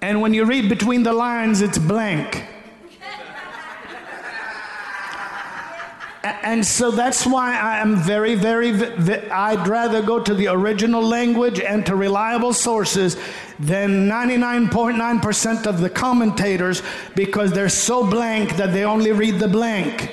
And 0.00 0.20
when 0.20 0.32
you 0.32 0.44
read 0.44 0.68
between 0.68 1.02
the 1.02 1.12
lines, 1.12 1.60
it's 1.60 1.78
blank. 1.78 2.44
and 6.42 6.64
so 6.64 6.90
that's 6.90 7.26
why 7.26 7.56
I 7.56 7.78
am 7.78 7.96
very, 7.96 8.34
very, 8.34 8.70
I'd 9.30 9.66
rather 9.66 10.02
go 10.02 10.22
to 10.22 10.34
the 10.34 10.48
original 10.48 11.02
language 11.02 11.60
and 11.60 11.84
to 11.86 11.96
reliable 11.96 12.52
sources 12.52 13.16
than 13.58 14.08
99.9% 14.08 15.66
of 15.66 15.80
the 15.80 15.90
commentators 15.90 16.82
because 17.14 17.52
they're 17.52 17.68
so 17.68 18.08
blank 18.08 18.56
that 18.56 18.72
they 18.72 18.84
only 18.84 19.12
read 19.12 19.38
the 19.38 19.48
blank. 19.48 20.12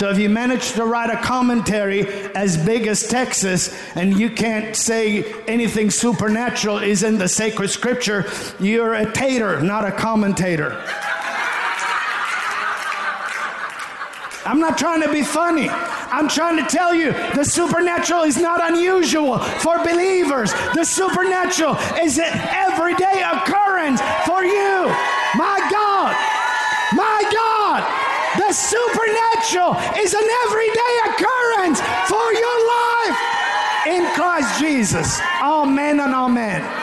So 0.00 0.08
if 0.08 0.18
you 0.18 0.30
manage 0.30 0.72
to 0.72 0.86
write 0.86 1.10
a 1.10 1.18
commentary 1.18 2.06
as 2.34 2.56
big 2.56 2.86
as 2.86 3.06
Texas 3.06 3.78
and 3.94 4.18
you 4.18 4.30
can't 4.30 4.74
say 4.74 5.30
anything 5.46 5.90
supernatural 5.90 6.78
is 6.78 7.02
in 7.02 7.18
the 7.18 7.28
sacred 7.28 7.68
scripture, 7.68 8.24
you're 8.58 8.94
a 8.94 9.12
tater, 9.12 9.60
not 9.60 9.84
a 9.84 9.92
commentator. 9.92 10.82
I'm 14.46 14.58
not 14.58 14.78
trying 14.78 15.02
to 15.02 15.12
be 15.12 15.22
funny. 15.22 15.68
I'm 15.68 16.30
trying 16.30 16.56
to 16.56 16.64
tell 16.64 16.94
you 16.94 17.12
the 17.34 17.44
supernatural 17.44 18.22
is 18.22 18.38
not 18.38 18.72
unusual 18.72 19.38
for 19.38 19.84
believers. 19.84 20.50
The 20.72 20.84
supernatural 20.84 21.76
is 22.00 22.18
an 22.18 22.40
everyday 22.48 23.22
occurrence 23.22 24.00
for 24.24 24.44
you. 24.44 24.86
My 25.36 25.68
God. 25.70 26.16
My 26.96 27.30
God. 27.34 27.49
The 28.36 28.52
supernatural 28.52 29.74
is 29.98 30.14
an 30.14 30.28
everyday 30.44 30.94
occurrence 31.06 31.80
for 32.08 32.32
your 32.32 32.58
life 32.68 33.18
in 33.86 34.06
Christ 34.14 34.60
Jesus. 34.60 35.20
Amen 35.42 36.00
and 36.00 36.14
amen. 36.14 36.80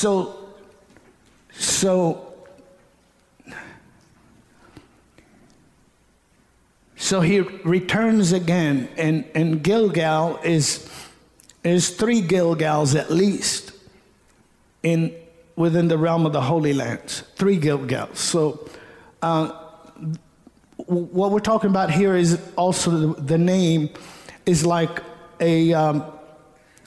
So, 0.00 0.54
so, 1.52 2.29
so 7.10 7.20
he 7.20 7.40
returns 7.40 8.32
again, 8.32 8.88
and, 8.96 9.24
and 9.34 9.64
Gilgal 9.64 10.38
is, 10.44 10.88
is 11.64 11.90
three 11.90 12.22
Gilgals 12.22 12.94
at 12.94 13.10
least 13.10 13.72
in, 14.84 15.12
within 15.56 15.88
the 15.88 15.98
realm 15.98 16.24
of 16.24 16.32
the 16.32 16.40
Holy 16.40 16.72
Lands. 16.72 17.24
Three 17.34 17.58
Gilgals. 17.58 18.14
So, 18.14 18.70
uh, 19.22 19.48
what 20.86 21.32
we're 21.32 21.40
talking 21.40 21.68
about 21.68 21.90
here 21.90 22.14
is 22.14 22.40
also 22.54 22.90
the, 22.92 23.20
the 23.22 23.38
name 23.38 23.90
is 24.46 24.64
like 24.64 25.02
a, 25.40 25.72
um, 25.72 26.04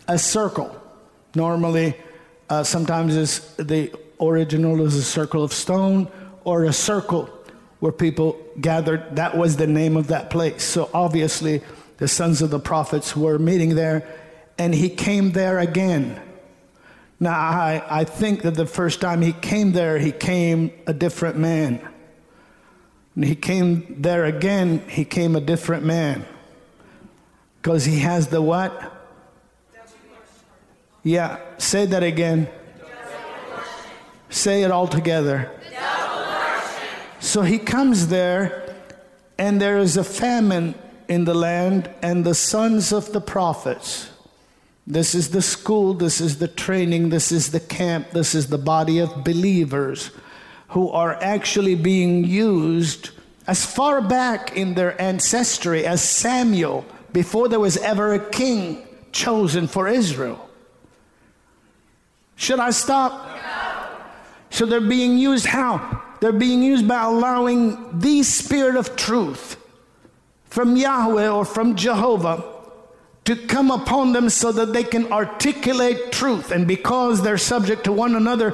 a 0.08 0.18
circle. 0.18 0.74
Normally, 1.36 1.98
uh, 2.50 2.64
sometimes 2.64 3.58
the 3.58 3.92
original 4.22 4.86
is 4.86 4.96
a 4.96 5.04
circle 5.04 5.44
of 5.44 5.52
stone 5.52 6.08
or 6.46 6.64
a 6.64 6.72
circle 6.72 7.30
where 7.84 7.92
people 7.92 8.42
gathered. 8.62 9.18
That 9.18 9.36
was 9.36 9.58
the 9.58 9.68
name 9.68 9.98
of 9.98 10.08
that 10.08 10.30
place. 10.30 10.64
So 10.64 10.90
obviously, 10.94 11.62
the 11.98 12.08
sons 12.08 12.42
of 12.42 12.50
the 12.50 12.58
prophets 12.58 13.14
were 13.14 13.38
meeting 13.38 13.76
there, 13.76 14.08
and 14.58 14.74
he 14.74 14.88
came 14.88 15.34
there 15.34 15.60
again. 15.60 16.18
Now, 17.20 17.38
I, 17.38 17.84
I 17.90 18.04
think 18.06 18.44
that 18.44 18.56
the 18.56 18.66
first 18.66 19.02
time 19.02 19.22
he 19.22 19.34
came 19.34 19.74
there, 19.74 20.00
he 20.00 20.14
came 20.14 20.72
a 20.88 20.94
different 20.94 21.38
man. 21.38 21.86
And 23.16 23.26
he 23.26 23.36
came 23.36 23.98
there 24.00 24.24
again, 24.24 24.88
he 24.88 25.04
came 25.04 25.36
a 25.36 25.42
different 25.42 25.84
man. 25.84 26.26
Because 27.62 27.84
he 27.84 28.00
has 28.00 28.30
the 28.30 28.42
what? 28.42 28.94
Yeah, 31.04 31.38
say 31.58 31.86
that 31.88 32.02
again. 32.02 32.48
Say 34.30 34.64
it 34.64 34.72
all 34.72 34.88
together. 34.88 35.52
So 37.34 37.42
he 37.42 37.58
comes 37.58 38.10
there, 38.10 38.76
and 39.40 39.60
there 39.60 39.80
is 39.80 39.98
a 39.98 40.04
famine 40.04 40.76
in 41.08 41.26
the 41.26 41.34
land, 41.34 41.90
and 42.04 42.24
the 42.24 42.36
sons 42.36 42.92
of 42.92 43.12
the 43.12 43.22
prophets. 43.22 44.12
This 44.86 45.16
is 45.16 45.32
the 45.32 45.42
school, 45.42 45.96
this 45.96 46.22
is 46.22 46.38
the 46.38 46.48
training, 46.48 47.10
this 47.10 47.32
is 47.32 47.50
the 47.50 47.60
camp, 47.60 48.12
this 48.12 48.36
is 48.36 48.50
the 48.50 48.60
body 48.60 49.00
of 49.00 49.24
believers 49.24 50.12
who 50.68 50.92
are 50.92 51.16
actually 51.24 51.74
being 51.74 52.24
used 52.24 53.10
as 53.48 53.66
far 53.66 54.00
back 54.00 54.56
in 54.56 54.76
their 54.76 54.94
ancestry 55.02 55.88
as 55.88 56.08
Samuel, 56.08 56.86
before 57.14 57.48
there 57.48 57.60
was 57.60 57.78
ever 57.78 58.14
a 58.14 58.30
king 58.30 58.86
chosen 59.12 59.66
for 59.66 59.88
Israel. 59.88 60.48
Should 62.36 62.60
I 62.60 62.70
stop? 62.70 63.26
No. 63.26 63.88
So 64.52 64.68
they're 64.68 64.82
being 64.82 65.18
used 65.18 65.48
how? 65.48 66.04
They're 66.24 66.32
being 66.32 66.64
used 66.64 66.88
by 66.88 67.04
allowing 67.04 68.00
the 68.00 68.24
spirit 68.24 68.78
of 68.78 68.96
truth 68.96 69.58
from 70.46 70.78
Yahweh 70.78 71.28
or 71.28 71.44
from 71.44 71.76
Jehovah 71.76 72.46
to 73.26 73.36
come 73.36 73.70
upon 73.70 74.14
them 74.14 74.30
so 74.30 74.54
that 74.54 74.72
they 74.72 74.86
can 74.86 75.12
articulate 75.12 76.14
truth. 76.14 76.52
And 76.52 76.66
because 76.66 77.24
they're 77.24 77.38
subject 77.38 77.84
to 77.84 77.92
one 77.92 78.16
another 78.16 78.54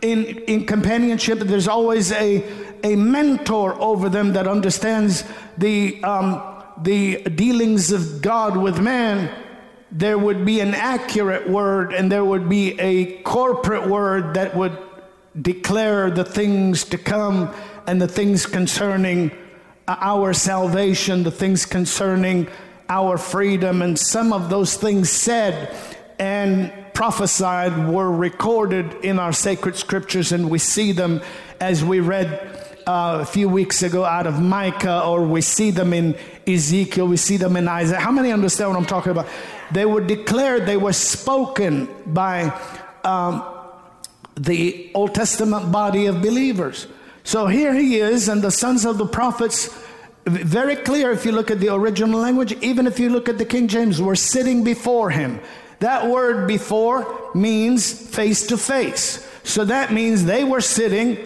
in, 0.00 0.24
in 0.24 0.64
companionship, 0.64 1.40
there's 1.40 1.68
always 1.68 2.12
a, 2.12 2.50
a 2.82 2.96
mentor 2.96 3.78
over 3.78 4.08
them 4.08 4.32
that 4.32 4.48
understands 4.48 5.22
the, 5.58 6.02
um, 6.04 6.64
the 6.80 7.24
dealings 7.24 7.92
of 7.92 8.22
God 8.22 8.56
with 8.56 8.80
man 8.80 9.30
there 9.94 10.16
would 10.16 10.46
be 10.46 10.60
an 10.60 10.72
accurate 10.72 11.46
word 11.46 11.92
and 11.92 12.10
there 12.10 12.24
would 12.24 12.48
be 12.48 12.80
a 12.80 13.20
corporate 13.24 13.86
word 13.86 14.32
that 14.32 14.56
would 14.56 14.72
declare 15.40 16.10
the 16.10 16.24
things 16.24 16.84
to 16.84 16.98
come 16.98 17.54
and 17.86 18.00
the 18.00 18.08
things 18.08 18.46
concerning 18.46 19.30
our 19.88 20.32
salvation, 20.32 21.22
the 21.22 21.30
things 21.30 21.66
concerning 21.66 22.48
our 22.88 23.16
freedom. 23.18 23.82
And 23.82 23.98
some 23.98 24.32
of 24.32 24.50
those 24.50 24.76
things 24.76 25.10
said 25.10 25.74
and 26.18 26.72
prophesied 26.94 27.88
were 27.88 28.10
recorded 28.10 28.94
in 29.02 29.18
our 29.18 29.32
sacred 29.32 29.76
scriptures, 29.76 30.30
and 30.30 30.50
we 30.50 30.58
see 30.58 30.92
them 30.92 31.20
as 31.60 31.84
we 31.84 32.00
read. 32.00 32.58
Uh, 32.84 33.18
a 33.20 33.24
few 33.24 33.48
weeks 33.48 33.84
ago 33.84 34.04
out 34.04 34.26
of 34.26 34.42
Micah, 34.42 35.04
or 35.04 35.22
we 35.22 35.40
see 35.40 35.70
them 35.70 35.92
in 35.92 36.16
Ezekiel, 36.48 37.06
we 37.06 37.16
see 37.16 37.36
them 37.36 37.56
in 37.56 37.68
Isaiah. 37.68 38.00
How 38.00 38.10
many 38.10 38.32
understand 38.32 38.70
what 38.70 38.76
I'm 38.76 38.86
talking 38.86 39.12
about? 39.12 39.28
They 39.70 39.86
were 39.86 40.00
declared, 40.00 40.66
they 40.66 40.76
were 40.76 40.92
spoken 40.92 41.88
by 42.04 42.52
um, 43.04 43.44
the 44.36 44.90
Old 44.94 45.14
Testament 45.14 45.70
body 45.70 46.06
of 46.06 46.22
believers. 46.22 46.86
So 47.24 47.46
here 47.46 47.74
he 47.74 47.98
is, 47.98 48.28
and 48.28 48.42
the 48.42 48.50
sons 48.50 48.84
of 48.84 48.98
the 48.98 49.06
prophets, 49.06 49.74
very 50.24 50.76
clear 50.76 51.10
if 51.10 51.24
you 51.24 51.32
look 51.32 51.50
at 51.50 51.60
the 51.60 51.72
original 51.72 52.20
language, 52.20 52.52
even 52.62 52.86
if 52.86 52.98
you 52.98 53.10
look 53.10 53.28
at 53.28 53.38
the 53.38 53.44
King 53.44 53.68
James, 53.68 54.00
were 54.00 54.16
sitting 54.16 54.64
before 54.64 55.10
him. 55.10 55.40
That 55.80 56.08
word 56.08 56.46
before 56.46 57.30
means 57.34 57.92
face 57.92 58.46
to 58.48 58.56
face. 58.56 59.28
So 59.44 59.64
that 59.64 59.92
means 59.92 60.24
they 60.24 60.44
were 60.44 60.60
sitting 60.60 61.18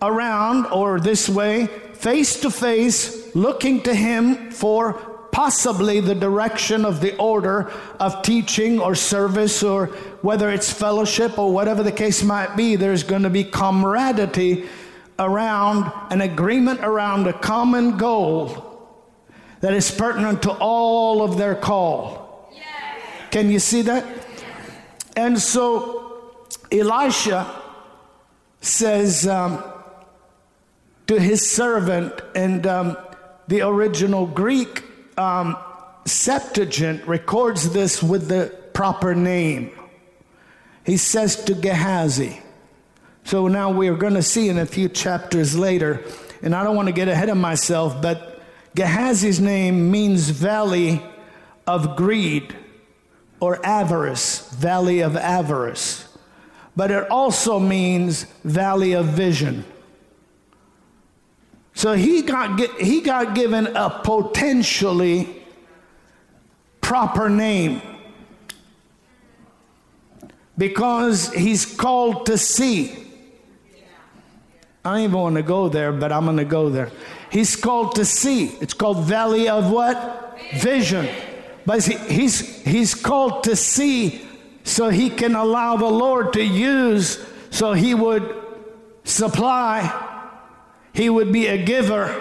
around 0.00 0.66
or 0.66 1.00
this 1.00 1.28
way, 1.28 1.66
face 1.94 2.40
to 2.40 2.50
face, 2.50 3.34
looking 3.34 3.82
to 3.82 3.94
him 3.94 4.52
for 4.52 5.07
possibly 5.38 6.00
the 6.00 6.16
direction 6.16 6.84
of 6.84 7.00
the 7.00 7.16
order 7.16 7.70
of 8.00 8.22
teaching 8.22 8.80
or 8.80 8.92
service 8.92 9.62
or 9.62 9.86
whether 10.20 10.50
it's 10.50 10.72
fellowship 10.72 11.38
or 11.38 11.52
whatever 11.52 11.84
the 11.84 11.92
case 11.92 12.24
might 12.24 12.56
be, 12.56 12.74
there's 12.74 13.04
going 13.04 13.22
to 13.22 13.30
be 13.30 13.44
camaraderie 13.44 14.66
around 15.16 15.92
an 16.10 16.22
agreement 16.22 16.80
around 16.80 17.24
a 17.28 17.32
common 17.32 17.96
goal 17.96 18.90
that 19.60 19.72
is 19.72 19.92
pertinent 19.92 20.42
to 20.42 20.50
all 20.50 21.22
of 21.22 21.38
their 21.38 21.54
call. 21.54 22.50
Yes. 22.52 23.30
Can 23.30 23.48
you 23.48 23.60
see 23.60 23.82
that? 23.82 24.04
And 25.14 25.38
so 25.38 26.50
Elisha 26.72 27.48
says 28.60 29.24
um, 29.28 29.62
to 31.06 31.20
his 31.20 31.48
servant, 31.48 32.12
and 32.34 32.66
um, 32.66 32.96
the 33.46 33.60
original 33.60 34.26
Greek 34.26 34.82
um, 35.18 35.56
Septuagint 36.04 37.06
records 37.06 37.70
this 37.70 38.02
with 38.02 38.28
the 38.28 38.54
proper 38.72 39.14
name. 39.14 39.78
He 40.84 40.96
says 40.96 41.44
to 41.44 41.54
Gehazi. 41.54 42.40
So 43.24 43.48
now 43.48 43.70
we 43.70 43.88
are 43.88 43.96
going 43.96 44.14
to 44.14 44.22
see 44.22 44.48
in 44.48 44.58
a 44.58 44.64
few 44.64 44.88
chapters 44.88 45.58
later 45.58 46.02
and 46.42 46.54
I 46.54 46.62
don't 46.62 46.76
want 46.76 46.86
to 46.86 46.92
get 46.92 47.08
ahead 47.08 47.28
of 47.28 47.36
myself, 47.36 48.00
but 48.00 48.40
Gehazi's 48.76 49.40
name 49.40 49.90
means 49.90 50.30
valley 50.30 51.02
of 51.66 51.96
greed 51.96 52.56
or 53.40 53.64
avarice, 53.64 54.48
valley 54.50 55.00
of 55.00 55.16
avarice. 55.16 56.16
But 56.76 56.90
it 56.90 57.10
also 57.10 57.58
means 57.58 58.24
valley 58.44 58.92
of 58.92 59.06
vision. 59.06 59.64
So 61.78 61.92
he 61.92 62.22
got, 62.22 62.58
he 62.80 63.00
got 63.02 63.36
given 63.36 63.68
a 63.68 63.88
potentially 64.02 65.28
proper 66.80 67.28
name 67.30 67.80
because 70.56 71.32
he's 71.32 71.64
called 71.64 72.26
to 72.26 72.36
see. 72.36 72.98
I 74.84 75.04
even 75.04 75.12
want 75.12 75.36
to 75.36 75.44
go 75.44 75.68
there, 75.68 75.92
but 75.92 76.10
I'm 76.10 76.24
going 76.24 76.38
to 76.38 76.44
go 76.44 76.68
there. 76.68 76.90
He's 77.30 77.54
called 77.54 77.94
to 77.94 78.04
see. 78.04 78.46
It's 78.60 78.74
called 78.74 79.04
Valley 79.04 79.48
of 79.48 79.70
what? 79.70 80.36
Vision. 80.54 81.08
But 81.64 81.84
he's, 81.84 82.60
he's 82.64 82.96
called 82.96 83.44
to 83.44 83.54
see 83.54 84.26
so 84.64 84.88
he 84.88 85.10
can 85.10 85.36
allow 85.36 85.76
the 85.76 85.86
Lord 85.86 86.32
to 86.32 86.42
use, 86.42 87.24
so 87.50 87.72
he 87.72 87.94
would 87.94 88.34
supply 89.04 90.07
he 90.98 91.08
would 91.08 91.30
be 91.30 91.46
a 91.46 91.56
giver 91.56 92.12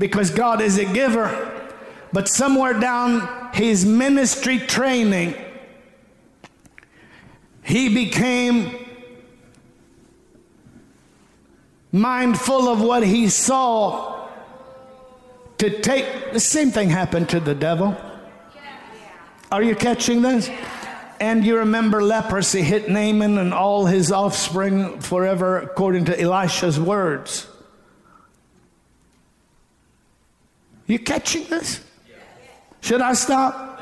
because 0.00 0.30
God 0.32 0.60
is 0.60 0.78
a 0.78 0.84
giver. 0.84 1.30
But 2.12 2.26
somewhere 2.26 2.74
down 2.74 3.54
his 3.54 3.86
ministry 3.86 4.58
training, 4.58 5.36
he 7.62 7.94
became 7.94 8.84
mindful 11.92 12.68
of 12.68 12.82
what 12.82 13.04
he 13.04 13.28
saw 13.28 14.28
to 15.58 15.80
take 15.80 16.32
the 16.32 16.40
same 16.40 16.72
thing 16.72 16.90
happened 16.90 17.28
to 17.28 17.38
the 17.38 17.54
devil. 17.54 17.96
Are 19.52 19.62
you 19.62 19.76
catching 19.76 20.22
this? 20.22 20.50
And 21.20 21.44
you 21.44 21.58
remember 21.58 22.02
leprosy 22.02 22.62
hit 22.62 22.88
Naaman 22.88 23.38
and 23.38 23.54
all 23.54 23.86
his 23.86 24.10
offspring 24.10 24.98
forever, 24.98 25.60
according 25.60 26.06
to 26.06 26.20
Elisha's 26.20 26.80
words. 26.80 27.46
You 30.86 30.98
catching 30.98 31.44
this? 31.46 31.80
Should 32.80 33.00
I 33.00 33.14
stop? 33.14 33.80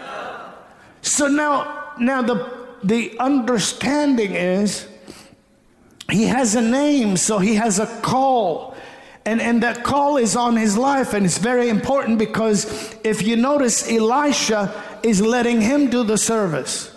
So 1.03 1.27
now, 1.29 1.93
now 1.99 2.23
the 2.23 2.65
the 2.83 3.19
understanding 3.19 4.35
is 4.35 4.87
he 6.11 6.25
has 6.25 6.55
a 6.55 6.61
name, 6.61 7.17
so 7.17 7.39
he 7.39 7.55
has 7.55 7.79
a 7.79 7.87
call. 8.03 8.77
And, 9.27 9.41
and 9.41 9.63
that 9.63 9.85
call 9.85 10.19
is 10.19 10.37
on 10.37 10.55
his 10.55 10.77
life, 10.77 11.15
and 11.15 11.25
it's 11.25 11.39
very 11.39 11.71
important 11.71 12.19
because 12.19 12.95
if 13.05 13.23
you 13.23 13.37
notice, 13.37 13.91
Elisha 13.91 15.01
is 15.03 15.23
letting 15.23 15.63
him 15.63 15.89
do 15.89 16.05
the 16.05 16.19
service. 16.19 16.95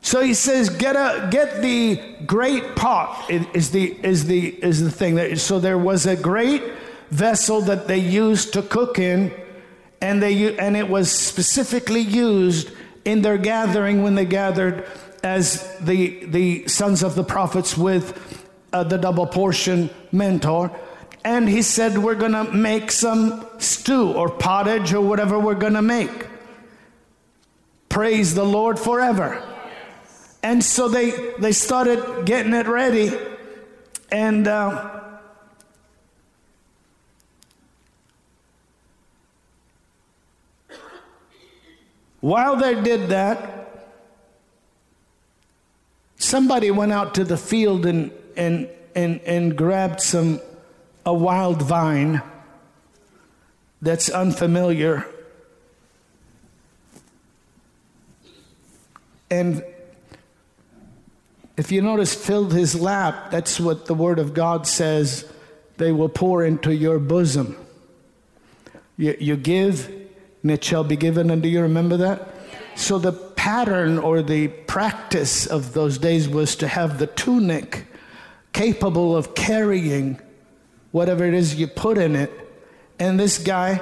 So 0.00 0.22
he 0.22 0.32
says, 0.32 0.70
"Get 0.70 0.96
a 0.96 1.28
get 1.30 1.60
the 1.60 2.00
great 2.24 2.74
pot." 2.74 3.30
Is 3.30 3.70
the 3.70 3.98
is 4.02 4.24
the 4.24 4.48
is 4.64 4.82
the 4.82 4.90
thing. 4.90 5.36
So 5.36 5.60
there 5.60 5.76
was 5.76 6.06
a 6.06 6.16
great 6.16 6.62
vessel 7.10 7.60
that 7.62 7.86
they 7.88 7.98
used 7.98 8.52
to 8.52 8.62
cook 8.62 8.98
in, 8.98 9.32
and 10.00 10.22
they 10.22 10.56
and 10.58 10.76
it 10.76 10.88
was 10.88 11.10
specifically 11.10 12.00
used 12.00 12.70
in 13.04 13.22
their 13.22 13.38
gathering 13.38 14.02
when 14.02 14.14
they 14.14 14.26
gathered 14.26 14.86
as 15.22 15.76
the 15.78 16.24
the 16.26 16.68
sons 16.68 17.02
of 17.02 17.14
the 17.14 17.24
prophets 17.24 17.76
with 17.76 18.46
uh, 18.72 18.84
the 18.84 18.96
double 18.96 19.26
portion 19.26 19.90
mentor. 20.12 20.70
And 21.24 21.48
he 21.48 21.62
said, 21.62 21.98
We're 21.98 22.14
going 22.14 22.32
to 22.32 22.44
make 22.44 22.90
some 22.90 23.46
stew 23.58 24.12
or 24.12 24.30
pottage 24.30 24.92
or 24.94 25.00
whatever 25.02 25.38
we're 25.38 25.54
going 25.54 25.74
to 25.74 25.82
make. 25.82 26.26
Praise 27.88 28.34
the 28.34 28.44
Lord 28.44 28.78
forever. 28.78 29.42
And 30.42 30.64
so 30.64 30.88
they, 30.88 31.34
they 31.38 31.52
started 31.52 32.24
getting 32.24 32.54
it 32.54 32.66
ready. 32.66 33.12
And 34.10 34.48
uh, 34.48 34.99
While 42.20 42.56
they 42.56 42.80
did 42.80 43.08
that, 43.10 43.84
somebody 46.16 46.70
went 46.70 46.92
out 46.92 47.14
to 47.14 47.24
the 47.24 47.36
field 47.36 47.86
and, 47.86 48.10
and, 48.36 48.68
and, 48.94 49.20
and 49.22 49.56
grabbed 49.56 50.00
some 50.00 50.40
a 51.06 51.14
wild 51.14 51.62
vine 51.62 52.22
that's 53.80 54.10
unfamiliar. 54.10 55.06
And 59.30 59.64
if 61.56 61.72
you 61.72 61.82
notice, 61.82 62.14
filled 62.14 62.52
his 62.52 62.78
lap, 62.78 63.30
that's 63.30 63.58
what 63.60 63.86
the 63.86 63.94
Word 63.94 64.18
of 64.18 64.34
God 64.34 64.66
says 64.66 65.30
they 65.76 65.92
will 65.92 66.08
pour 66.08 66.44
into 66.44 66.74
your 66.74 66.98
bosom. 66.98 67.56
You, 68.96 69.16
you 69.18 69.36
give, 69.36 69.99
and 70.42 70.50
it 70.50 70.64
shall 70.64 70.84
be 70.84 70.96
given 70.96 71.30
unto 71.30 71.48
you. 71.48 71.62
Remember 71.62 71.96
that? 71.98 72.34
So 72.76 72.98
the 72.98 73.12
pattern 73.12 73.98
or 73.98 74.22
the 74.22 74.48
practice 74.48 75.46
of 75.46 75.72
those 75.72 75.98
days 75.98 76.28
was 76.28 76.56
to 76.56 76.68
have 76.68 76.98
the 76.98 77.06
tunic 77.06 77.86
capable 78.52 79.16
of 79.16 79.34
carrying 79.34 80.18
whatever 80.90 81.24
it 81.24 81.34
is 81.34 81.54
you 81.54 81.66
put 81.66 81.98
in 81.98 82.16
it. 82.16 82.32
And 82.98 83.18
this 83.18 83.38
guy, 83.38 83.80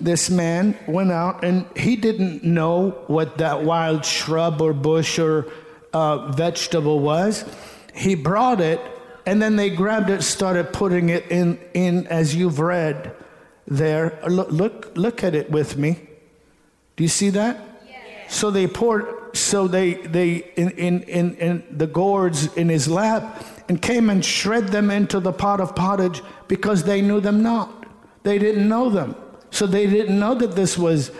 this 0.00 0.30
man, 0.30 0.78
went 0.86 1.12
out 1.12 1.44
and 1.44 1.66
he 1.76 1.96
didn't 1.96 2.44
know 2.44 2.90
what 3.06 3.38
that 3.38 3.62
wild 3.62 4.04
shrub 4.04 4.60
or 4.62 4.72
bush 4.72 5.18
or 5.18 5.46
uh, 5.92 6.32
vegetable 6.32 7.00
was. 7.00 7.44
He 7.94 8.14
brought 8.14 8.60
it, 8.60 8.80
and 9.26 9.40
then 9.40 9.56
they 9.56 9.70
grabbed 9.70 10.10
it, 10.10 10.22
started 10.22 10.72
putting 10.72 11.10
it 11.10 11.30
in, 11.30 11.58
in 11.74 12.06
as 12.08 12.34
you've 12.34 12.58
read 12.58 13.14
there. 13.66 14.18
Look, 14.28 14.50
look, 14.50 14.92
look 14.94 15.24
at 15.24 15.34
it 15.34 15.50
with 15.50 15.76
me. 15.76 16.00
Do 16.96 17.04
you 17.04 17.08
see 17.08 17.30
that? 17.30 17.60
Yes. 17.88 18.34
So 18.34 18.50
they 18.50 18.66
poured, 18.66 19.36
so 19.36 19.66
they, 19.66 19.94
they 19.94 20.36
in, 20.56 20.70
in, 20.70 21.02
in, 21.02 21.34
in 21.36 21.64
the 21.70 21.86
gourds 21.86 22.54
in 22.54 22.68
his 22.68 22.88
lap 22.88 23.44
and 23.68 23.80
came 23.80 24.10
and 24.10 24.24
shred 24.24 24.68
them 24.68 24.90
into 24.90 25.20
the 25.20 25.32
pot 25.32 25.60
of 25.60 25.74
pottage 25.74 26.22
because 26.48 26.84
they 26.84 27.00
knew 27.00 27.20
them 27.20 27.42
not. 27.42 27.86
They 28.22 28.38
didn't 28.38 28.68
know 28.68 28.90
them. 28.90 29.16
So 29.50 29.66
they 29.66 29.86
didn't 29.86 30.18
know 30.18 30.34
that 30.34 30.56
this 30.56 30.76
was 30.76 31.10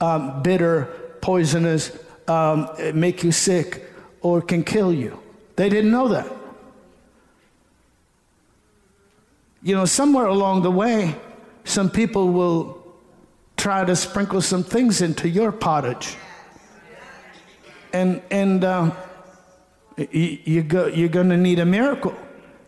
um, 0.00 0.42
bitter, 0.42 0.86
poisonous, 1.20 1.96
um, 2.28 2.68
make 2.94 3.22
you 3.22 3.32
sick, 3.32 3.84
or 4.20 4.40
can 4.40 4.64
kill 4.64 4.92
you. 4.92 5.18
They 5.56 5.68
didn't 5.68 5.90
know 5.90 6.08
that. 6.08 6.26
You 9.62 9.74
know, 9.74 9.84
somewhere 9.84 10.26
along 10.26 10.62
the 10.62 10.70
way, 10.70 11.14
some 11.64 11.90
people 11.90 12.28
will 12.28 12.82
try 13.56 13.84
to 13.84 13.94
sprinkle 13.94 14.40
some 14.40 14.64
things 14.64 15.02
into 15.02 15.28
your 15.28 15.52
pottage. 15.52 16.16
And, 17.92 18.22
and 18.30 18.64
uh, 18.64 18.90
you, 19.96 20.38
you 20.44 20.62
go, 20.62 20.86
you're 20.86 21.08
going 21.08 21.28
to 21.28 21.36
need 21.36 21.58
a 21.58 21.66
miracle. 21.66 22.16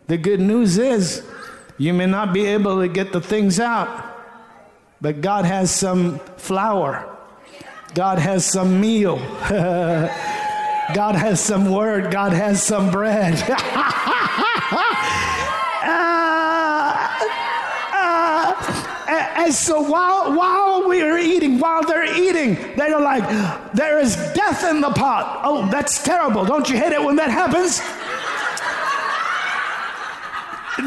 The 0.06 0.18
good 0.18 0.40
news 0.40 0.78
is 0.78 1.24
you 1.78 1.94
may 1.94 2.06
not 2.06 2.32
be 2.32 2.44
able 2.44 2.80
to 2.80 2.88
get 2.88 3.12
the 3.12 3.20
things 3.20 3.58
out, 3.58 3.88
but 5.00 5.20
God 5.20 5.44
has 5.44 5.70
some 5.70 6.18
flour, 6.36 7.10
God 7.94 8.18
has 8.18 8.44
some 8.44 8.80
meal, 8.80 9.16
God 9.48 11.14
has 11.16 11.40
some 11.40 11.72
word, 11.72 12.12
God 12.12 12.32
has 12.32 12.62
some 12.62 12.90
bread. 12.90 13.34
And 19.44 19.52
so 19.52 19.82
while, 19.82 20.34
while 20.34 20.88
we 20.88 21.02
are 21.02 21.18
eating, 21.18 21.58
while 21.58 21.82
they're 21.82 22.16
eating, 22.16 22.54
they're 22.76 22.98
like, 22.98 23.28
there 23.74 23.98
is 23.98 24.16
death 24.32 24.64
in 24.64 24.80
the 24.80 24.88
pot. 24.88 25.42
Oh, 25.44 25.68
that's 25.70 26.02
terrible. 26.02 26.46
Don't 26.46 26.66
you 26.70 26.78
hate 26.78 26.92
it 26.92 27.02
when 27.02 27.16
that 27.16 27.28
happens? 27.28 27.82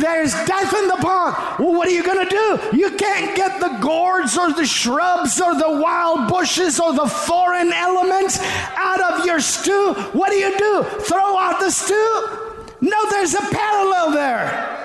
There's 0.01 0.33
death 0.47 0.73
in 0.75 0.87
the 0.87 0.95
pot. 0.95 1.57
Well, 1.59 1.71
what 1.75 1.87
are 1.87 1.91
you 1.91 2.03
going 2.03 2.27
to 2.27 2.29
do? 2.29 2.77
You 2.77 2.97
can't 2.97 3.35
get 3.35 3.59
the 3.59 3.77
gourds 3.79 4.35
or 4.39 4.51
the 4.51 4.65
shrubs 4.65 5.39
or 5.39 5.53
the 5.53 5.79
wild 5.79 6.27
bushes 6.27 6.79
or 6.79 6.93
the 6.93 7.05
foreign 7.05 7.71
elements 7.71 8.39
out 8.75 9.01
of 9.01 9.25
your 9.27 9.39
stew. 9.39 9.93
What 10.13 10.31
do 10.31 10.35
you 10.35 10.57
do? 10.57 10.83
Throw 11.01 11.37
out 11.37 11.59
the 11.59 11.69
stew? 11.69 12.73
No, 12.81 13.09
there's 13.11 13.35
a 13.35 13.41
parallel 13.51 14.11
there. 14.13 14.76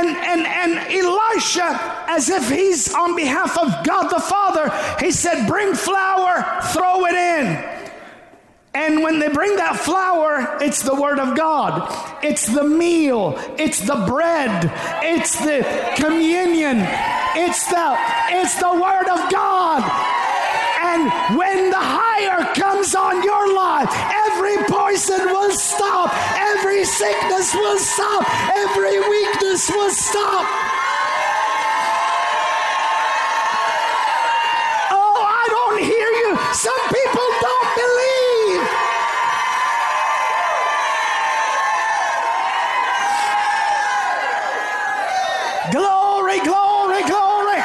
And, 0.00 0.16
and, 0.16 0.46
and 0.46 0.92
Elisha, 0.92 2.04
as 2.08 2.30
if 2.30 2.48
he's 2.48 2.94
on 2.94 3.14
behalf 3.14 3.58
of 3.58 3.84
God 3.84 4.08
the 4.08 4.18
Father, 4.18 4.72
he 4.98 5.10
said, 5.10 5.46
Bring 5.46 5.74
flour, 5.74 6.62
throw 6.72 7.04
it 7.04 7.14
in. 7.14 7.80
And 8.72 9.02
when 9.02 9.18
they 9.18 9.28
bring 9.28 9.56
that 9.56 9.76
flour, 9.76 10.56
it's 10.62 10.82
the 10.82 10.94
Word 10.94 11.18
of 11.18 11.36
God. 11.36 12.24
It's 12.24 12.46
the 12.46 12.64
meal. 12.64 13.34
It's 13.58 13.80
the 13.80 14.06
bread. 14.06 14.70
It's 15.02 15.38
the 15.38 15.66
communion. 15.96 16.78
It's 17.36 17.66
the, 17.66 17.96
it's 18.30 18.58
the 18.58 18.72
Word 18.72 19.08
of 19.08 19.30
God. 19.30 20.19
When 21.36 21.70
the 21.70 21.80
higher 21.80 22.44
comes 22.54 22.94
on 22.94 23.22
your 23.22 23.54
life, 23.54 23.88
every 24.26 24.56
poison 24.68 25.26
will 25.26 25.52
stop. 25.52 26.12
Every 26.36 26.84
sickness 26.84 27.54
will 27.54 27.78
stop. 27.78 28.24
Every 28.54 28.98
weakness 29.00 29.70
will 29.70 29.90
stop. 29.90 30.46
Oh, 34.92 35.20
I 35.24 35.44
don't 35.48 35.78
hear 35.80 36.10
you. 36.22 36.36
Some 36.54 36.82
people 36.92 37.28
don't 37.40 37.70
believe. 37.80 38.62
Glory, 45.72 46.40
glory, 46.40 47.02
glory. 47.06 47.60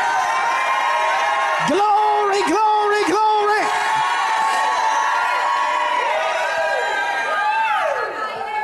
Glory, 1.67 2.41
glory, 2.45 3.03
glory. 3.09 3.63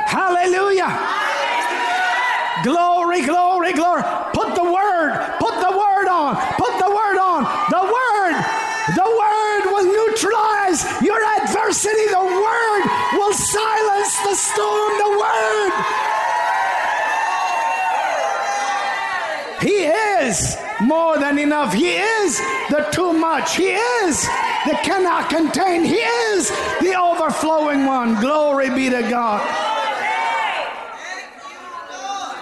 Hallelujah. 0.06 0.92
Glory, 2.62 3.22
glory, 3.22 3.72
glory. 3.72 4.02
Put 4.32 4.54
the 4.54 4.62
word, 4.62 5.10
put 5.40 5.54
the 5.58 5.72
word 5.76 6.06
on, 6.06 6.36
put 6.54 6.78
the 6.78 6.90
word 6.90 7.18
on. 7.18 7.42
The 7.70 7.82
word, 7.82 8.34
the 8.94 9.08
word 9.10 9.62
will 9.72 9.86
neutralize 9.90 10.84
your 11.02 11.18
adversity. 11.72 12.06
The 12.08 12.20
word 12.20 12.82
will 13.18 13.32
silence 13.32 14.18
the 14.20 14.34
storm. 14.34 14.92
The 14.98 15.10
word. 15.18 15.72
He 19.62 19.86
is 19.86 20.56
more 20.80 21.18
than 21.18 21.38
enough. 21.38 21.72
He 21.72 21.96
is 21.96 22.38
the 22.68 22.88
too 22.92 23.12
much. 23.12 23.56
He 23.56 23.70
is 23.70 24.22
the 24.66 24.78
cannot 24.82 25.30
contain. 25.30 25.84
He 25.84 25.94
is 25.94 26.50
the 26.80 26.94
overflowing 27.00 27.86
one. 27.86 28.20
Glory 28.20 28.70
be 28.70 28.90
to 28.90 29.02
God. 29.02 29.40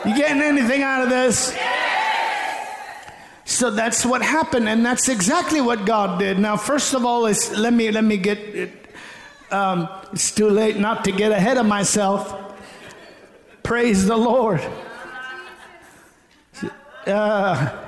You 0.06 0.16
getting 0.16 0.40
anything 0.40 0.82
out 0.82 1.02
of 1.02 1.10
this? 1.10 1.54
So 3.44 3.70
that's 3.70 4.06
what 4.06 4.22
happened, 4.22 4.68
and 4.68 4.86
that's 4.86 5.10
exactly 5.10 5.60
what 5.60 5.84
God 5.84 6.18
did. 6.18 6.38
Now, 6.38 6.56
first 6.56 6.94
of 6.94 7.04
all, 7.04 7.26
is 7.26 7.50
let 7.50 7.74
me 7.74 7.90
let 7.90 8.04
me 8.04 8.16
get. 8.16 8.79
Um, 9.50 9.88
it's 10.12 10.30
too 10.30 10.48
late 10.48 10.78
not 10.78 11.04
to 11.04 11.12
get 11.12 11.32
ahead 11.32 11.56
of 11.56 11.66
myself. 11.66 12.54
Praise 13.62 14.06
the 14.06 14.16
Lord. 14.16 14.60
Uh, 17.06 17.86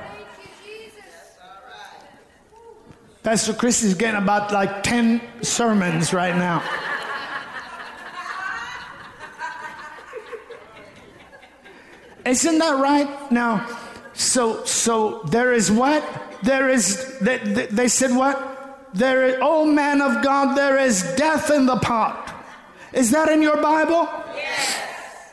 Pastor 3.22 3.52
Chris 3.52 3.84
is 3.84 3.94
getting 3.94 4.20
about 4.20 4.52
like 4.52 4.82
10 4.82 5.20
sermons 5.42 6.12
right 6.12 6.34
now. 6.34 6.62
Isn't 12.24 12.58
that 12.58 12.80
right? 12.80 13.32
Now, 13.32 13.66
so 14.12 14.64
so 14.64 15.22
there 15.24 15.52
is 15.52 15.70
what? 15.70 16.04
There 16.42 16.68
is 16.68 17.18
they, 17.18 17.38
they, 17.38 17.66
they 17.66 17.88
said 17.88 18.14
what? 18.16 18.51
There 18.94 19.24
is 19.24 19.36
oh 19.40 19.64
man 19.64 20.00
of 20.02 20.22
God, 20.22 20.56
there 20.56 20.78
is 20.78 21.02
death 21.16 21.50
in 21.50 21.66
the 21.66 21.76
pot. 21.76 22.34
Is 22.92 23.10
that 23.12 23.28
in 23.28 23.40
your 23.40 23.60
Bible? 23.60 24.08
Yes. 24.34 25.32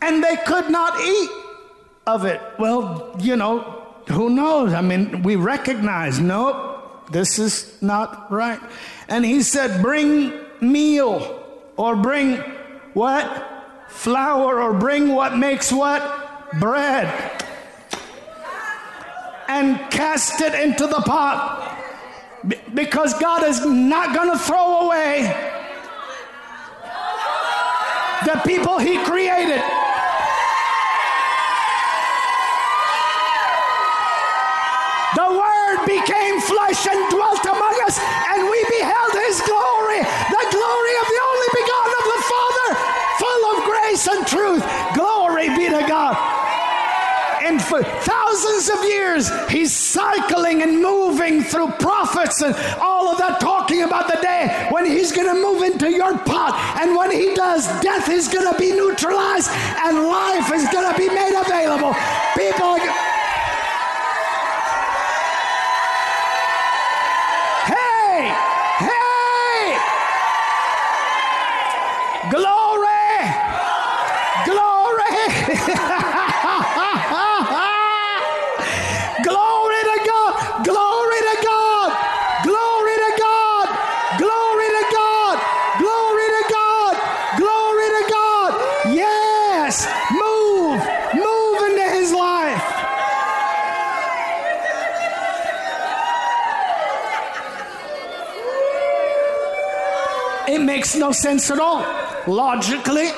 And 0.00 0.22
they 0.22 0.36
could 0.36 0.70
not 0.70 1.00
eat 1.00 1.30
of 2.06 2.24
it. 2.24 2.40
Well, 2.58 3.16
you 3.20 3.36
know, 3.36 3.82
who 4.08 4.30
knows? 4.30 4.72
I 4.72 4.80
mean, 4.80 5.22
we 5.22 5.36
recognize, 5.36 6.20
nope, 6.20 7.10
this 7.10 7.38
is 7.38 7.76
not 7.82 8.30
right. 8.30 8.60
And 9.08 9.24
he 9.24 9.42
said, 9.42 9.82
bring 9.82 10.32
meal 10.60 11.42
or 11.76 11.96
bring 11.96 12.36
what? 12.94 13.50
Flour 13.88 14.60
or 14.60 14.74
bring 14.74 15.14
what 15.14 15.36
makes 15.36 15.72
what? 15.72 16.02
Bread. 16.58 17.42
And 19.48 19.78
cast 19.90 20.40
it 20.40 20.54
into 20.54 20.86
the 20.86 21.00
pot. 21.00 21.73
Because 22.74 23.14
God 23.20 23.44
is 23.44 23.64
not 23.64 24.14
going 24.14 24.30
to 24.32 24.38
throw 24.38 24.86
away 24.86 25.22
the 28.24 28.40
people 28.44 28.78
He 28.78 28.98
created. 29.04 29.62
The 35.14 35.28
Word 35.30 35.86
became 35.86 36.40
flesh 36.40 36.86
and 36.90 36.98
dwelt 37.14 37.44
among 37.46 37.76
us, 37.86 38.00
and 38.34 38.42
we 38.42 38.58
beheld 38.66 39.12
His 39.22 39.38
glory, 39.46 40.02
the 40.02 40.44
glory 40.50 40.94
of 40.98 41.06
the 41.06 41.20
only 41.30 41.50
begotten 41.54 41.94
of 41.94 42.06
the 42.10 42.20
Father, 42.26 42.68
full 43.22 43.42
of 43.54 43.64
grace 43.64 44.06
and 44.08 44.26
truth. 44.26 44.73
And 47.44 47.60
for 47.62 47.82
thousands 47.82 48.70
of 48.70 48.82
years, 48.84 49.30
He's 49.50 49.72
cycling 49.72 50.62
and 50.62 50.80
moving 50.80 51.42
through 51.42 51.68
prophets 51.72 52.40
and 52.40 52.54
all 52.80 53.08
of 53.08 53.18
that, 53.18 53.38
talking 53.38 53.82
about 53.82 54.08
the 54.08 54.16
day 54.22 54.68
when 54.70 54.86
He's 54.86 55.12
going 55.12 55.28
to 55.28 55.34
move 55.34 55.62
into 55.62 55.90
your 55.90 56.16
pot. 56.18 56.56
And 56.80 56.96
when 56.96 57.10
He 57.10 57.34
does, 57.34 57.66
death 57.82 58.08
is 58.08 58.28
going 58.28 58.50
to 58.50 58.58
be 58.58 58.72
neutralized 58.72 59.50
and 59.84 59.98
life 60.08 60.50
is 60.52 60.66
going 60.70 60.90
to 60.90 60.98
be 60.98 61.08
made 61.08 61.34
available. 61.38 61.92
People. 62.34 62.78
Hey! 67.68 68.32
Hey! 68.80 69.76
Glory! 72.30 73.14
Glory! 74.48 75.04
Glory 79.22 79.80
to 79.90 79.96
God! 80.06 80.32
Glory 80.64 81.20
to 81.28 81.36
God! 81.42 81.90
Glory 82.44 82.96
to 82.96 83.10
God! 83.18 83.68
Glory 84.18 84.68
to 84.76 84.84
God! 84.92 85.36
Glory 85.78 86.26
to 86.36 86.42
God! 86.52 86.94
Glory 87.38 87.88
to 87.96 88.02
God! 88.10 88.50
Yes! 88.94 89.86
Move! 90.12 90.80
Move 91.14 91.58
into 91.70 91.88
his 91.96 92.12
life! 92.12 92.62
It 100.46 100.58
makes 100.60 100.93
no 101.04 101.12
sense 101.12 101.50
at 101.50 101.60
all. 101.60 101.84
Logically, 102.26 103.10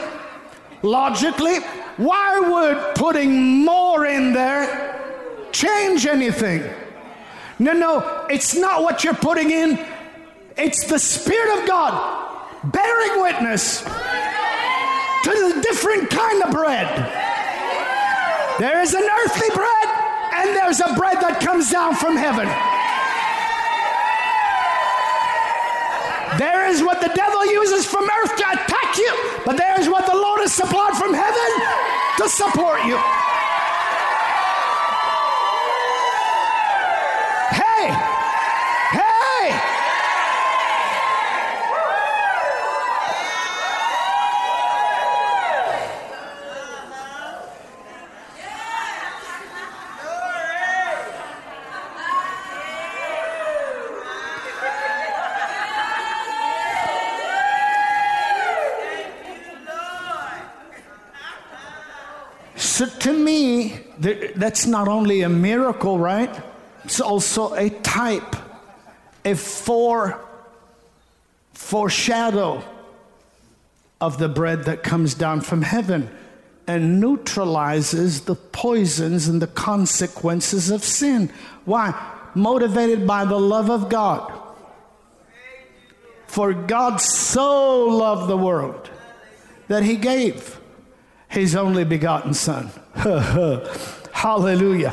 logically, 0.83 1.59
why 1.99 2.41
would 2.41 2.97
putting 2.97 3.65
more 3.65 4.07
in 4.07 4.33
there 4.33 4.67
change 5.53 6.05
anything? 6.05 6.65
No, 7.61 7.73
no, 7.73 8.27
it's 8.29 8.57
not 8.57 8.83
what 8.83 9.05
you're 9.05 9.15
putting 9.15 9.53
in, 9.53 9.79
it's 10.57 10.85
the 10.87 10.99
Spirit 10.99 11.61
of 11.61 11.69
God 11.69 11.93
bearing 12.65 13.23
witness 13.23 13.83
to 13.83 15.31
the 15.31 15.61
different 15.63 16.11
kind 16.11 16.43
of 16.43 16.51
bread. 16.51 16.89
There 18.59 18.83
is 18.83 18.95
an 18.95 19.09
earthly 19.21 19.51
bread, 19.55 19.89
and 20.35 20.57
there's 20.57 20.81
a 20.81 20.93
bread 20.95 21.19
that 21.21 21.41
comes 21.41 21.71
down 21.71 21.95
from 21.95 22.17
heaven. 22.17 22.49
There 26.39 26.67
is 26.67 26.83
what 26.83 27.01
the 27.01 27.09
devil 27.15 27.47
uses 27.47 27.87
from 27.87 28.05
earth 28.11 28.37
to 28.37 28.45
attack 28.51 28.99
you, 28.99 29.41
but 29.47 29.57
there 29.57 29.81
is 29.81 29.89
what 29.89 30.05
the 30.07 30.15
Lord 30.15 30.41
has 30.41 30.53
supplied 30.53 30.95
from 30.95 31.15
heaven 31.15 31.51
to 32.19 32.29
support 32.29 32.85
you. 32.85 32.99
Hey! 37.57 37.89
Hey! 38.93 39.77
So 62.57 62.87
to 62.87 63.13
me, 63.13 63.81
th- 64.03 64.35
that's 64.47 64.65
not 64.65 64.87
only 64.87 65.23
a 65.23 65.29
miracle, 65.29 65.99
right? 65.99 66.31
It's 66.85 67.01
also 67.01 67.53
a 67.55 67.69
type, 67.69 68.37
a 69.25 69.35
fore, 69.35 70.25
foreshadow 71.53 72.63
of 74.01 74.19
the 74.19 74.29
bread 74.29 74.67
that 74.67 74.85
comes 74.85 75.15
down 75.15 75.41
from 75.41 75.63
heaven 75.63 76.09
and 76.69 77.01
neutralizes 77.01 78.21
the 78.21 78.37
poisons 78.37 79.27
and 79.27 79.43
the 79.43 79.49
consequences 79.49 80.71
of 80.71 80.85
sin. 80.85 81.29
Why? 81.65 81.93
Motivated 82.37 83.05
by 83.05 83.25
the 83.25 83.41
love 83.41 83.69
of 83.69 83.89
God. 83.89 84.33
For 86.29 86.55
God 86.55 87.01
so 87.01 87.87
loved 87.87 88.31
the 88.31 88.37
world 88.37 88.91
that 89.67 89.83
he 89.83 89.97
gave 89.97 90.61
his 91.27 91.57
only 91.57 91.83
begotten 91.83 92.33
Son. 92.33 92.71
Hallelujah. 94.27 94.93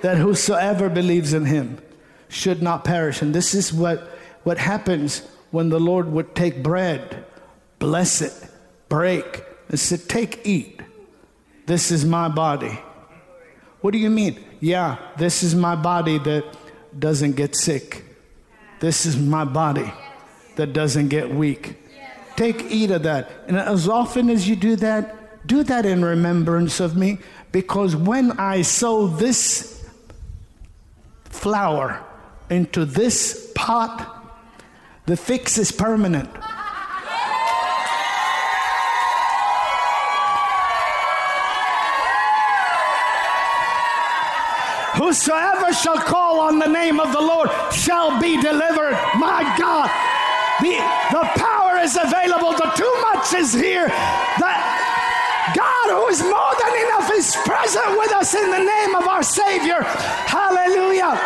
That 0.00 0.16
whosoever 0.16 0.88
believes 0.88 1.34
in 1.34 1.44
him 1.44 1.82
should 2.30 2.62
not 2.62 2.82
perish. 2.82 3.20
And 3.20 3.34
this 3.34 3.52
is 3.52 3.74
what, 3.74 4.08
what 4.42 4.56
happens 4.56 5.20
when 5.50 5.68
the 5.68 5.78
Lord 5.78 6.10
would 6.10 6.34
take 6.34 6.62
bread, 6.62 7.26
bless 7.78 8.22
it, 8.22 8.32
break, 8.88 9.44
and 9.68 9.78
say, 9.78 9.98
Take, 9.98 10.46
eat. 10.46 10.80
This 11.66 11.90
is 11.90 12.06
my 12.06 12.30
body. 12.30 12.80
What 13.82 13.90
do 13.90 13.98
you 13.98 14.08
mean? 14.08 14.42
Yeah, 14.60 14.96
this 15.18 15.42
is 15.42 15.54
my 15.54 15.76
body 15.76 16.16
that 16.16 16.46
doesn't 16.98 17.36
get 17.36 17.54
sick. 17.54 18.02
This 18.80 19.04
is 19.04 19.18
my 19.18 19.44
body 19.44 19.92
that 20.56 20.72
doesn't 20.72 21.08
get 21.08 21.34
weak. 21.34 21.76
Take, 22.34 22.62
eat 22.70 22.92
of 22.92 23.02
that. 23.02 23.30
And 23.46 23.58
as 23.58 23.90
often 23.90 24.30
as 24.30 24.48
you 24.48 24.56
do 24.56 24.74
that, 24.76 25.46
do 25.46 25.62
that 25.64 25.86
in 25.86 26.04
remembrance 26.04 26.80
of 26.80 26.96
me, 26.96 27.18
because 27.52 27.96
when 27.96 28.32
I 28.32 28.62
sow 28.62 29.06
this 29.06 29.88
flour 31.24 32.04
into 32.50 32.84
this 32.84 33.52
pot, 33.54 34.14
the 35.06 35.16
fix 35.16 35.58
is 35.58 35.72
permanent. 35.72 36.30
Whosoever 44.98 45.72
shall 45.72 45.96
call 45.96 46.40
on 46.40 46.58
the 46.58 46.66
name 46.66 46.98
of 47.00 47.12
the 47.12 47.20
Lord 47.20 47.48
shall 47.72 48.20
be 48.20 48.40
delivered. 48.40 48.92
My 49.16 49.54
God, 49.56 49.88
the, 50.60 50.74
the 51.12 51.24
power 51.40 51.78
is 51.78 51.96
available. 51.96 52.52
The 52.52 52.70
too 52.76 52.94
much 53.12 53.32
is 53.32 53.54
here. 53.54 53.86
That 53.86 54.57
God, 55.88 56.02
who 56.02 56.08
is 56.08 56.22
more 56.22 56.54
than 56.60 56.74
enough, 56.86 57.10
is 57.12 57.36
present 57.44 57.98
with 57.98 58.12
us 58.12 58.34
in 58.34 58.50
the 58.50 58.58
name 58.58 58.94
of 58.94 59.06
our 59.06 59.22
Savior. 59.22 59.82
Hallelujah. 59.82 61.18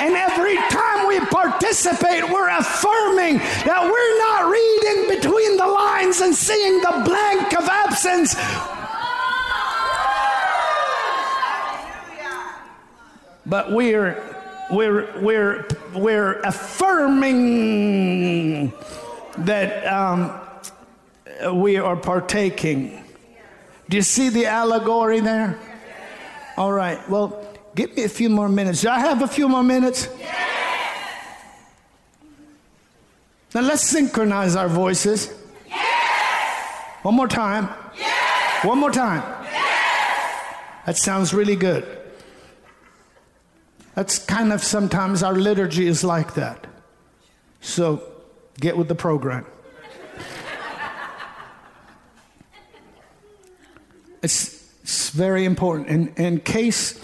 And 0.00 0.14
every 0.14 0.56
time 0.56 1.06
we 1.06 1.20
participate, 1.20 2.28
we're 2.30 2.50
affirming 2.50 3.38
that 3.38 3.82
we're 3.84 4.18
not 4.18 4.50
reading 4.50 5.08
between 5.08 5.56
the 5.56 5.66
lines 5.66 6.20
and 6.20 6.34
seeing 6.34 6.80
the 6.80 7.02
blank 7.04 7.56
of 7.56 7.68
absence. 7.68 8.34
But 13.46 13.72
we're 13.72 14.22
we're 14.70 15.20
we're 15.20 15.66
we're 15.94 16.40
affirming 16.40 17.12
that 19.38 19.86
um, 19.86 20.32
we 21.54 21.76
are 21.76 21.96
partaking. 21.96 23.03
Do 23.88 23.96
you 23.96 24.02
see 24.02 24.28
the 24.28 24.46
allegory 24.46 25.20
there? 25.20 25.58
All 26.56 26.72
right. 26.72 26.98
Well, 27.08 27.46
give 27.74 27.96
me 27.96 28.04
a 28.04 28.08
few 28.08 28.28
more 28.28 28.48
minutes. 28.48 28.82
Do 28.82 28.88
I 28.88 29.00
have 29.00 29.22
a 29.22 29.28
few 29.28 29.48
more 29.48 29.62
minutes? 29.62 30.08
Yes. 30.18 30.40
Now 33.54 33.60
let's 33.60 33.82
synchronize 33.82 34.56
our 34.56 34.68
voices. 34.68 35.32
Yes. 35.68 36.80
One 37.02 37.14
more 37.14 37.28
time. 37.28 37.68
Yes. 37.96 38.64
One 38.64 38.78
more 38.78 38.90
time. 38.90 39.22
That 40.86 40.96
sounds 40.96 41.32
really 41.32 41.56
good. 41.56 41.86
That's 43.94 44.18
kind 44.18 44.52
of 44.52 44.62
sometimes 44.62 45.22
our 45.22 45.34
liturgy 45.34 45.86
is 45.86 46.02
like 46.02 46.34
that. 46.34 46.66
So 47.60 48.02
get 48.60 48.76
with 48.76 48.88
the 48.88 48.94
program. 48.94 49.46
It's, 54.24 54.74
it's 54.82 55.10
very 55.10 55.44
important. 55.44 55.88
In, 55.88 56.08
in 56.16 56.40
case, 56.40 56.98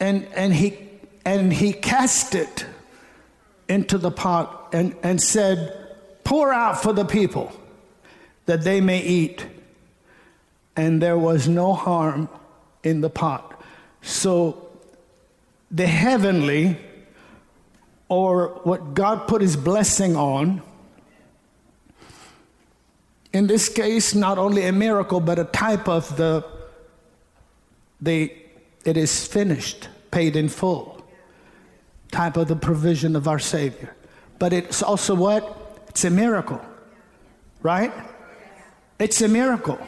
and, 0.00 0.26
and, 0.34 0.52
he, 0.52 0.76
and 1.24 1.52
he 1.52 1.72
cast 1.72 2.34
it 2.34 2.66
into 3.68 3.98
the 3.98 4.10
pot 4.10 4.70
and, 4.72 4.96
and 5.02 5.22
said, 5.22 5.74
Pour 6.24 6.52
out 6.52 6.82
for 6.82 6.92
the 6.92 7.04
people 7.04 7.52
that 8.46 8.62
they 8.62 8.80
may 8.80 9.00
eat. 9.00 9.46
And 10.76 11.00
there 11.00 11.16
was 11.16 11.48
no 11.48 11.72
harm 11.72 12.28
in 12.82 13.00
the 13.00 13.10
pot. 13.10 13.60
So 14.02 14.70
the 15.70 15.86
heavenly, 15.86 16.78
or 18.08 18.60
what 18.64 18.94
God 18.94 19.28
put 19.28 19.40
his 19.40 19.56
blessing 19.56 20.16
on, 20.16 20.62
in 23.38 23.46
this 23.46 23.68
case, 23.68 24.16
not 24.16 24.36
only 24.36 24.64
a 24.64 24.72
miracle, 24.72 25.20
but 25.20 25.38
a 25.38 25.44
type 25.44 25.88
of 25.88 26.16
the, 26.16 26.44
the 28.00 28.32
it 28.84 28.96
is 28.96 29.28
finished, 29.28 29.88
paid 30.10 30.34
in 30.34 30.48
full, 30.48 31.06
type 32.10 32.36
of 32.36 32.48
the 32.48 32.56
provision 32.56 33.14
of 33.14 33.28
our 33.28 33.38
Savior. 33.38 33.94
But 34.40 34.52
it's 34.52 34.82
also 34.82 35.14
what? 35.14 35.84
It's 35.88 36.04
a 36.04 36.10
miracle, 36.10 36.60
right? 37.62 37.92
It's 38.98 39.22
a 39.22 39.28
miracle. 39.28 39.78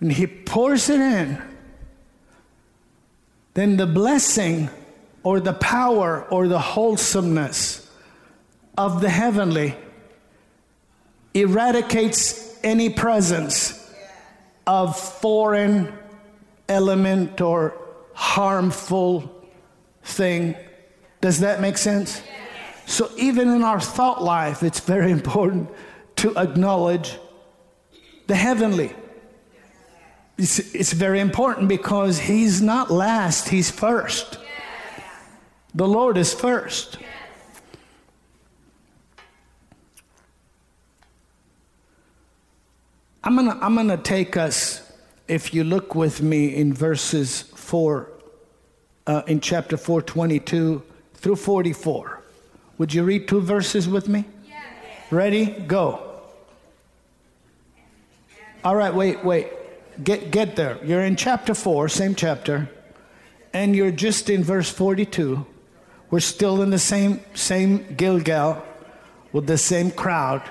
When 0.00 0.10
He 0.10 0.26
pours 0.26 0.90
it 0.90 1.00
in, 1.00 1.40
then 3.54 3.76
the 3.76 3.86
blessing 3.86 4.68
or 5.22 5.38
the 5.38 5.52
power 5.52 6.24
or 6.24 6.48
the 6.48 6.58
wholesomeness 6.58 7.88
of 8.76 9.00
the 9.00 9.10
heavenly 9.10 9.76
eradicates 11.34 12.58
any 12.62 12.90
presence 12.90 13.76
of 14.66 14.98
foreign 14.98 15.92
element 16.68 17.40
or 17.40 17.74
harmful 18.14 19.30
thing. 20.02 20.54
Does 21.20 21.40
that 21.40 21.60
make 21.60 21.78
sense? 21.78 22.22
So, 22.86 23.10
even 23.16 23.48
in 23.48 23.62
our 23.62 23.80
thought 23.80 24.22
life, 24.22 24.62
it's 24.62 24.80
very 24.80 25.10
important 25.18 25.70
to 26.16 26.36
acknowledge 26.36 27.18
the 28.26 28.34
heavenly. 28.34 28.92
It's, 30.38 30.58
it's 30.74 30.92
very 30.92 31.20
important 31.20 31.68
because 31.68 32.18
he's 32.18 32.62
not 32.62 32.90
last, 32.90 33.48
he's 33.48 33.70
first. 33.70 34.38
The 35.74 35.86
Lord 35.86 36.16
is 36.16 36.34
first. 36.34 36.98
I'm 43.22 43.36
gonna, 43.36 43.58
I'm 43.60 43.74
gonna 43.74 43.96
take 43.96 44.36
us, 44.36 44.82
if 45.28 45.52
you 45.52 45.64
look 45.64 45.94
with 45.94 46.22
me 46.22 46.54
in 46.54 46.72
verses 46.72 47.42
4, 47.42 48.10
uh, 49.06 49.22
in 49.26 49.40
chapter 49.40 49.76
4, 49.76 50.02
22 50.02 50.82
through 51.14 51.36
44. 51.36 52.22
Would 52.78 52.94
you 52.94 53.02
read 53.04 53.28
two 53.28 53.40
verses 53.40 53.88
with 53.88 54.08
me? 54.08 54.24
Yes. 54.46 54.62
Ready? 55.10 55.46
Go. 55.46 56.06
All 58.64 58.76
right, 58.76 58.94
wait, 58.94 59.24
wait 59.24 59.48
get, 60.02 60.30
get 60.30 60.56
there. 60.56 60.78
You're 60.84 61.04
in 61.04 61.16
chapter 61.16 61.54
4, 61.54 61.88
same 61.88 62.14
chapter, 62.14 62.68
and 63.52 63.74
you're 63.74 63.90
just 63.90 64.30
in 64.30 64.42
verse 64.42 64.70
42. 64.70 65.46
We're 66.10 66.20
still 66.20 66.62
in 66.62 66.70
the 66.70 66.78
same, 66.78 67.20
same 67.34 67.94
Gilgal 67.96 68.62
with 69.32 69.46
the 69.46 69.58
same 69.58 69.90
crowd. 69.90 70.42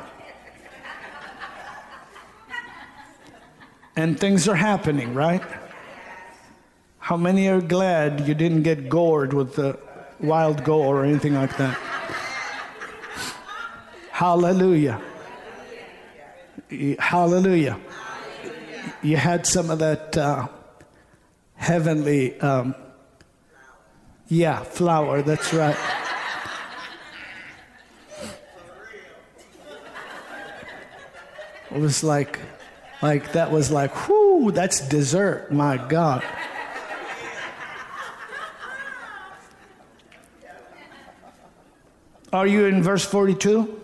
And 4.00 4.20
things 4.20 4.48
are 4.48 4.56
happening, 4.56 5.14
right? 5.14 5.44
How 7.00 7.18
many 7.18 7.48
are 7.50 7.62
glad 7.62 8.28
you 8.28 8.34
didn't 8.34 8.64
get 8.64 8.90
gored 8.90 9.34
with 9.34 9.56
the 9.56 9.78
wild 10.20 10.64
gore 10.64 11.02
or 11.02 11.06
anything 11.06 11.34
like 11.34 11.56
that? 11.58 11.78
Hallelujah. 14.12 15.02
Hallelujah 17.00 17.78
you 19.02 19.18
had 19.18 19.46
some 19.46 19.70
of 19.70 19.80
that 19.80 20.18
uh, 20.18 20.48
heavenly, 21.56 22.40
um, 22.42 22.76
yeah, 24.28 24.64
flour, 24.64 25.22
That's 25.22 25.54
right. 25.54 25.78
It 31.72 31.80
was 31.80 32.04
like, 32.04 32.40
like 33.02 33.34
that 33.34 33.52
was 33.52 33.72
like, 33.72 34.10
whoo, 34.10 34.52
that's 34.52 34.88
dessert. 34.88 35.52
My 35.52 35.78
God. 35.78 36.24
Are 42.32 42.46
you 42.46 42.66
in 42.66 42.84
verse 42.84 43.04
42? 43.04 43.82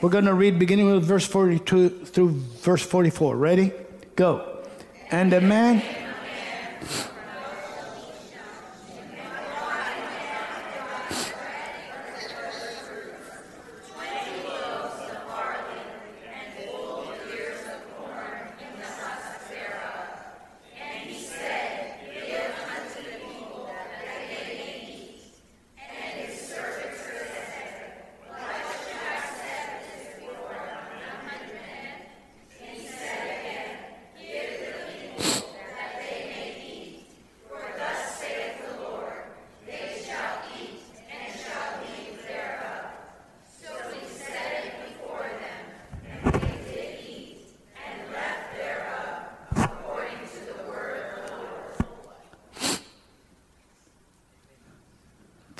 We're 0.00 0.10
going 0.10 0.26
to 0.26 0.34
read 0.34 0.58
beginning 0.58 0.92
with 0.92 1.04
verse 1.04 1.26
42 1.26 1.88
through 2.04 2.28
verse 2.60 2.82
44. 2.82 3.36
Ready? 3.36 3.72
Go. 4.14 4.62
And 5.10 5.32
a 5.32 5.40
man. 5.40 5.82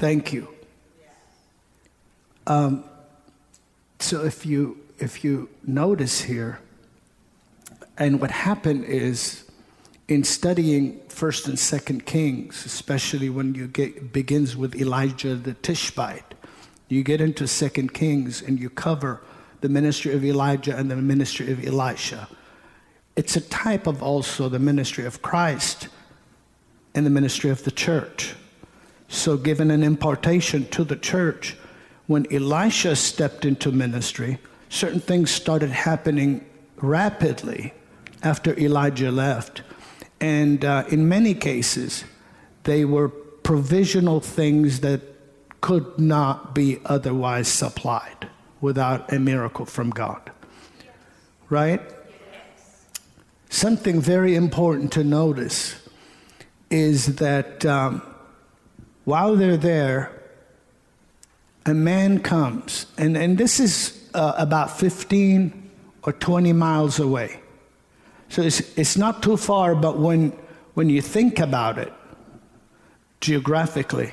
Thank 0.06 0.32
you. 0.32 0.46
Um, 2.46 2.84
so 3.98 4.24
if 4.24 4.46
you 4.46 4.78
if 5.00 5.24
you 5.24 5.48
notice 5.66 6.20
here, 6.20 6.60
and 7.98 8.20
what 8.20 8.30
happened 8.30 8.84
is 8.84 9.50
in 10.06 10.22
studying 10.22 11.00
First 11.08 11.48
and 11.48 11.58
Second 11.58 12.06
Kings, 12.06 12.64
especially 12.64 13.30
when 13.30 13.56
you 13.56 13.66
get 13.66 14.12
begins 14.12 14.56
with 14.56 14.76
Elijah 14.76 15.34
the 15.34 15.54
Tishbite, 15.54 16.36
you 16.88 17.02
get 17.02 17.20
into 17.20 17.48
Second 17.48 17.92
Kings 17.92 18.42
and 18.42 18.60
you 18.60 18.70
cover 18.70 19.22
the 19.60 19.68
ministry 19.68 20.14
of 20.14 20.24
Elijah 20.24 20.76
and 20.76 20.88
the 20.88 20.94
ministry 20.94 21.50
of 21.50 21.66
Elisha. 21.66 22.28
It's 23.16 23.34
a 23.34 23.40
type 23.40 23.88
of 23.88 24.04
also 24.04 24.48
the 24.48 24.60
ministry 24.60 25.04
of 25.04 25.20
Christ 25.20 25.88
and 26.94 27.04
the 27.04 27.10
ministry 27.10 27.50
of 27.50 27.64
the 27.64 27.72
church. 27.72 28.36
So, 29.16 29.38
given 29.38 29.70
an 29.70 29.82
impartation 29.82 30.66
to 30.68 30.84
the 30.84 30.94
church, 30.94 31.56
when 32.06 32.30
Elisha 32.30 32.94
stepped 32.96 33.46
into 33.46 33.72
ministry, 33.72 34.38
certain 34.68 35.00
things 35.00 35.30
started 35.30 35.70
happening 35.70 36.44
rapidly 36.76 37.72
after 38.22 38.56
Elijah 38.58 39.10
left. 39.10 39.62
And 40.20 40.62
uh, 40.66 40.84
in 40.90 41.08
many 41.08 41.32
cases, 41.32 42.04
they 42.64 42.84
were 42.84 43.08
provisional 43.08 44.20
things 44.20 44.80
that 44.80 45.00
could 45.62 45.98
not 45.98 46.54
be 46.54 46.78
otherwise 46.84 47.48
supplied 47.48 48.28
without 48.60 49.10
a 49.10 49.18
miracle 49.18 49.64
from 49.64 49.88
God. 49.88 50.30
Right? 51.48 51.80
Something 53.48 53.98
very 53.98 54.34
important 54.34 54.92
to 54.92 55.02
notice 55.02 55.88
is 56.70 57.16
that. 57.16 57.64
Um, 57.64 58.02
while 59.06 59.36
they're 59.36 59.56
there, 59.56 60.10
a 61.64 61.72
man 61.72 62.18
comes, 62.18 62.86
and, 62.98 63.16
and 63.16 63.38
this 63.38 63.60
is 63.60 64.10
uh, 64.14 64.34
about 64.36 64.78
15 64.78 65.70
or 66.02 66.12
20 66.12 66.52
miles 66.52 66.98
away. 66.98 67.40
So 68.28 68.42
it's, 68.42 68.60
it's 68.76 68.96
not 68.96 69.22
too 69.22 69.36
far, 69.36 69.76
but 69.76 69.98
when, 70.00 70.30
when 70.74 70.90
you 70.90 71.00
think 71.00 71.38
about 71.38 71.78
it 71.78 71.92
geographically, 73.20 74.12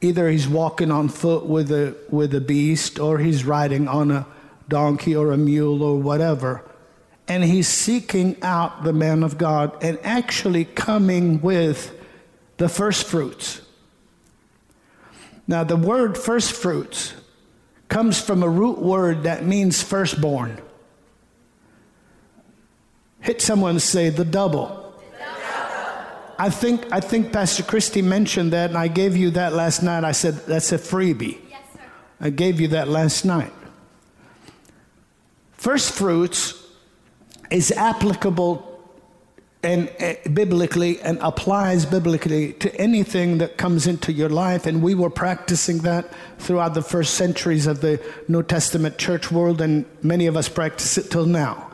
either 0.00 0.30
he's 0.30 0.48
walking 0.48 0.90
on 0.90 1.10
foot 1.10 1.44
with 1.44 1.70
a, 1.70 1.94
with 2.08 2.34
a 2.34 2.40
beast 2.40 2.98
or 2.98 3.18
he's 3.18 3.44
riding 3.44 3.88
on 3.88 4.10
a 4.10 4.26
donkey 4.70 5.14
or 5.14 5.32
a 5.32 5.36
mule 5.36 5.82
or 5.82 5.98
whatever. 5.98 6.64
And 7.28 7.44
he's 7.44 7.68
seeking 7.68 8.42
out 8.42 8.84
the 8.84 8.94
man 8.94 9.22
of 9.22 9.36
God 9.36 9.76
and 9.84 9.98
actually 10.02 10.64
coming 10.64 11.42
with 11.42 11.94
the 12.56 12.70
first 12.70 13.06
fruits. 13.06 13.60
Now, 15.46 15.64
the 15.64 15.76
word 15.76 16.16
first 16.16 16.52
fruits 16.52 17.14
comes 17.88 18.20
from 18.20 18.42
a 18.42 18.48
root 18.48 18.78
word 18.78 19.24
that 19.24 19.44
means 19.44 19.82
firstborn. 19.82 20.60
Hit 23.20 23.42
someone 23.42 23.72
and 23.72 23.82
say 23.82 24.08
the 24.08 24.24
double. 24.24 24.80
I 26.38 26.50
think, 26.50 26.90
I 26.90 27.00
think 27.00 27.32
Pastor 27.32 27.62
Christie 27.62 28.02
mentioned 28.02 28.52
that, 28.52 28.70
and 28.70 28.78
I 28.78 28.88
gave 28.88 29.16
you 29.16 29.30
that 29.30 29.52
last 29.52 29.82
night. 29.82 30.02
I 30.02 30.12
said, 30.12 30.34
that's 30.46 30.72
a 30.72 30.78
freebie. 30.78 31.38
Yes, 31.48 31.60
I 32.20 32.30
gave 32.30 32.60
you 32.60 32.68
that 32.68 32.88
last 32.88 33.24
night. 33.24 33.52
First 35.52 35.92
fruits 35.92 36.60
is 37.50 37.70
applicable 37.70 38.71
and 39.62 39.88
uh, 40.00 40.14
biblically 40.32 41.00
and 41.00 41.18
applies 41.20 41.86
biblically 41.86 42.52
to 42.54 42.74
anything 42.76 43.38
that 43.38 43.56
comes 43.56 43.86
into 43.86 44.12
your 44.12 44.28
life. 44.28 44.66
And 44.66 44.82
we 44.82 44.94
were 44.94 45.10
practicing 45.10 45.78
that 45.78 46.12
throughout 46.38 46.74
the 46.74 46.82
first 46.82 47.14
centuries 47.14 47.66
of 47.66 47.80
the 47.80 48.00
New 48.26 48.42
Testament 48.42 48.98
church 48.98 49.30
world, 49.30 49.60
and 49.60 49.84
many 50.02 50.26
of 50.26 50.36
us 50.36 50.48
practice 50.48 50.98
it 50.98 51.10
till 51.10 51.26
now. 51.26 51.68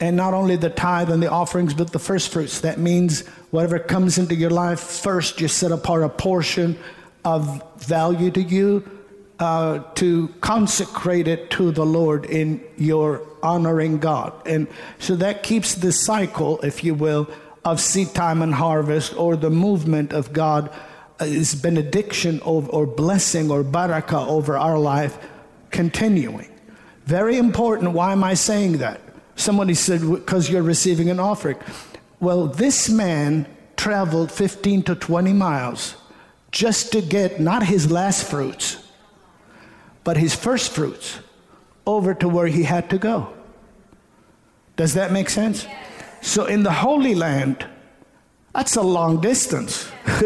And 0.00 0.16
not 0.16 0.34
only 0.34 0.56
the 0.56 0.70
tithe 0.70 1.10
and 1.10 1.22
the 1.22 1.30
offerings, 1.30 1.74
but 1.74 1.92
the 1.92 1.98
first 1.98 2.32
fruits. 2.32 2.60
That 2.60 2.78
means 2.78 3.26
whatever 3.50 3.78
comes 3.78 4.18
into 4.18 4.34
your 4.34 4.50
life, 4.50 4.80
first 4.80 5.40
you 5.40 5.48
set 5.48 5.70
apart 5.70 6.02
a 6.02 6.08
portion 6.08 6.78
of 7.24 7.62
value 7.78 8.30
to 8.30 8.42
you 8.42 9.01
uh, 9.38 9.80
to 9.94 10.28
consecrate 10.40 11.26
it 11.26 11.50
to 11.50 11.72
the 11.72 11.84
Lord 11.84 12.26
in 12.26 12.62
your 12.76 13.26
honoring 13.42 13.98
God. 13.98 14.32
And 14.46 14.68
so 14.98 15.16
that 15.16 15.42
keeps 15.42 15.74
the 15.74 15.92
cycle, 15.92 16.60
if 16.60 16.84
you 16.84 16.94
will, 16.94 17.28
of 17.64 17.80
seed 17.80 18.14
time 18.14 18.42
and 18.42 18.54
harvest 18.54 19.16
or 19.16 19.36
the 19.36 19.50
movement 19.50 20.12
of 20.12 20.32
God 20.32 20.70
uh, 21.20 21.24
is 21.24 21.54
benediction 21.54 22.40
or, 22.40 22.66
or 22.70 22.86
blessing 22.86 23.50
or 23.50 23.62
barakah 23.62 24.26
over 24.26 24.56
our 24.56 24.78
life 24.78 25.18
continuing. 25.70 26.48
Very 27.04 27.36
important. 27.38 27.92
Why 27.92 28.12
am 28.12 28.24
I 28.24 28.34
saying 28.34 28.78
that? 28.78 29.00
Somebody 29.36 29.74
said, 29.74 30.00
because 30.00 30.50
you're 30.50 30.62
receiving 30.62 31.10
an 31.10 31.18
offering. 31.18 31.58
Well, 32.20 32.46
this 32.46 32.88
man 32.88 33.46
traveled 33.76 34.30
15 34.30 34.84
to 34.84 34.94
20 34.94 35.32
miles 35.32 35.96
just 36.52 36.92
to 36.92 37.00
get 37.00 37.40
not 37.40 37.64
his 37.64 37.90
last 37.90 38.28
fruits, 38.28 38.76
but 40.04 40.16
his 40.16 40.34
first 40.34 40.72
fruits 40.72 41.18
over 41.86 42.14
to 42.14 42.28
where 42.28 42.46
he 42.46 42.62
had 42.64 42.90
to 42.90 42.98
go. 42.98 43.32
Does 44.76 44.94
that 44.94 45.12
make 45.12 45.28
sense? 45.28 45.66
So 46.20 46.46
in 46.46 46.62
the 46.62 46.72
Holy 46.72 47.14
Land, 47.14 47.66
that's 48.54 48.76
a 48.76 48.82
long 48.82 49.20
distance. 49.20 49.90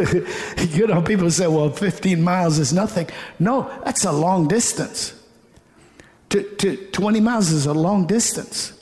you 0.59 0.87
know, 0.87 1.03
people 1.03 1.31
say, 1.31 1.47
well, 1.47 1.71
15 1.71 2.23
miles 2.23 2.59
is 2.59 2.73
nothing. 2.73 3.09
No, 3.39 3.71
that's 3.85 4.05
a 4.05 4.13
long 4.13 4.49
distance. 4.49 5.15
To, 6.31 6.43
to 6.43 6.77
20 6.77 7.21
miles 7.21 7.51
is 7.51 7.67
a 7.67 7.75
long 7.75 8.07
distance. 8.07 8.73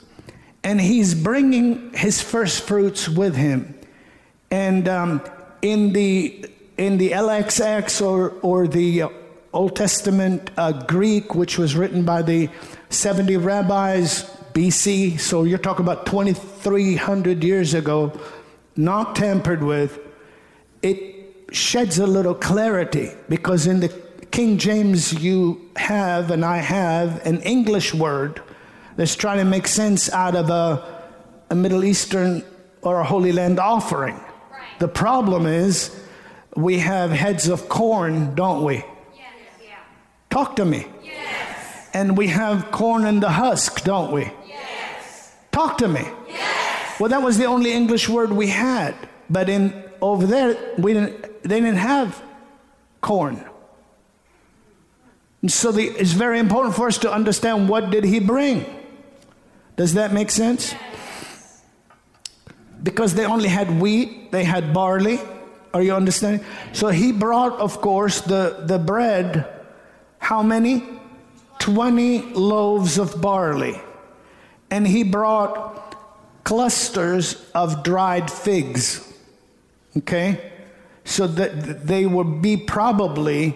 And 0.62 0.80
he's 0.80 1.14
bringing 1.14 1.92
his 1.92 2.22
first 2.22 2.66
fruits 2.66 3.08
with 3.08 3.36
him. 3.36 3.78
And 4.50 4.88
um, 4.88 5.22
in 5.60 5.92
the 5.92 6.50
in 6.76 6.98
the 6.98 7.10
LXX 7.10 8.04
or, 8.04 8.30
or 8.40 8.66
the 8.66 9.04
Old 9.54 9.76
Testament 9.76 10.50
uh, 10.56 10.72
Greek, 10.72 11.34
which 11.36 11.58
was 11.58 11.76
written 11.76 12.04
by 12.04 12.22
the 12.22 12.50
70 12.90 13.36
rabbis 13.36 14.24
BC, 14.52 15.18
so 15.20 15.44
you're 15.44 15.58
talking 15.58 15.84
about 15.84 16.06
2,300 16.06 17.42
years 17.44 17.72
ago, 17.72 18.18
not 18.76 19.14
tampered 19.14 19.62
with, 19.62 19.98
it 20.82 21.46
sheds 21.52 21.98
a 21.98 22.06
little 22.06 22.34
clarity 22.34 23.10
because 23.28 23.68
in 23.68 23.78
the 23.78 23.88
King 24.32 24.58
James, 24.58 25.12
you 25.12 25.70
have, 25.76 26.32
and 26.32 26.44
I 26.44 26.56
have, 26.56 27.24
an 27.24 27.40
English 27.42 27.94
word 27.94 28.42
that's 28.96 29.14
trying 29.14 29.38
to 29.38 29.44
make 29.44 29.68
sense 29.68 30.10
out 30.10 30.34
of 30.34 30.50
a, 30.50 31.04
a 31.50 31.54
Middle 31.54 31.84
Eastern 31.84 32.42
or 32.82 32.98
a 32.98 33.04
Holy 33.04 33.30
Land 33.30 33.60
offering. 33.60 34.16
Right. 34.16 34.80
The 34.80 34.88
problem 34.88 35.46
is 35.46 35.96
we 36.56 36.80
have 36.80 37.12
heads 37.12 37.46
of 37.46 37.68
corn, 37.68 38.34
don't 38.34 38.64
we? 38.64 38.82
Talk 40.34 40.56
to 40.56 40.64
me. 40.64 40.84
Yes. 41.04 41.88
And 41.94 42.18
we 42.18 42.26
have 42.26 42.72
corn 42.72 43.04
in 43.04 43.20
the 43.20 43.30
husk, 43.30 43.84
don't 43.84 44.10
we? 44.10 44.32
Yes. 44.48 45.32
Talk 45.52 45.78
to 45.78 45.86
me. 45.86 46.02
Yes. 46.26 46.98
Well, 46.98 47.08
that 47.10 47.22
was 47.22 47.38
the 47.38 47.44
only 47.44 47.72
English 47.72 48.08
word 48.08 48.32
we 48.32 48.48
had. 48.48 48.96
But 49.30 49.48
in 49.48 49.84
over 50.02 50.26
there, 50.26 50.74
we 50.76 50.92
didn't, 50.92 51.44
they 51.44 51.60
didn't 51.60 51.76
have 51.76 52.20
corn. 53.00 53.44
And 55.40 55.52
so 55.52 55.70
the, 55.70 55.84
it's 55.84 56.14
very 56.14 56.40
important 56.40 56.74
for 56.74 56.88
us 56.88 56.98
to 56.98 57.12
understand 57.12 57.68
what 57.68 57.90
did 57.90 58.02
he 58.02 58.18
bring. 58.18 58.66
Does 59.76 59.94
that 59.94 60.12
make 60.12 60.32
sense? 60.32 60.74
Because 62.82 63.14
they 63.14 63.24
only 63.24 63.48
had 63.48 63.80
wheat, 63.80 64.32
they 64.32 64.42
had 64.42 64.74
barley. 64.74 65.20
Are 65.72 65.80
you 65.80 65.94
understanding? 65.94 66.44
So 66.72 66.88
he 66.88 67.12
brought, 67.12 67.60
of 67.60 67.80
course, 67.80 68.20
the, 68.20 68.64
the 68.66 68.80
bread. 68.80 69.53
How 70.24 70.42
many? 70.42 70.82
20 71.58 72.32
loaves 72.32 72.96
of 72.96 73.20
barley. 73.20 73.78
And 74.70 74.86
he 74.86 75.02
brought 75.02 75.96
clusters 76.44 77.44
of 77.54 77.82
dried 77.82 78.30
figs. 78.30 79.12
Okay? 79.98 80.50
So 81.04 81.26
that 81.26 81.86
they 81.86 82.06
would 82.06 82.40
be 82.40 82.56
probably, 82.56 83.54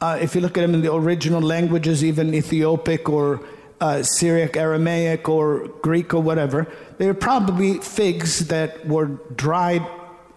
uh, 0.00 0.18
if 0.20 0.34
you 0.34 0.40
look 0.40 0.58
at 0.58 0.62
them 0.62 0.74
in 0.74 0.82
the 0.82 0.92
original 0.92 1.40
languages, 1.40 2.02
even 2.02 2.34
Ethiopic 2.34 3.08
or 3.08 3.46
uh, 3.80 4.02
Syriac, 4.02 4.56
Aramaic, 4.56 5.28
or 5.28 5.68
Greek, 5.80 6.12
or 6.12 6.20
whatever, 6.20 6.66
they 6.98 7.06
were 7.06 7.14
probably 7.14 7.78
figs 7.78 8.48
that 8.48 8.84
were 8.84 9.06
dried 9.36 9.86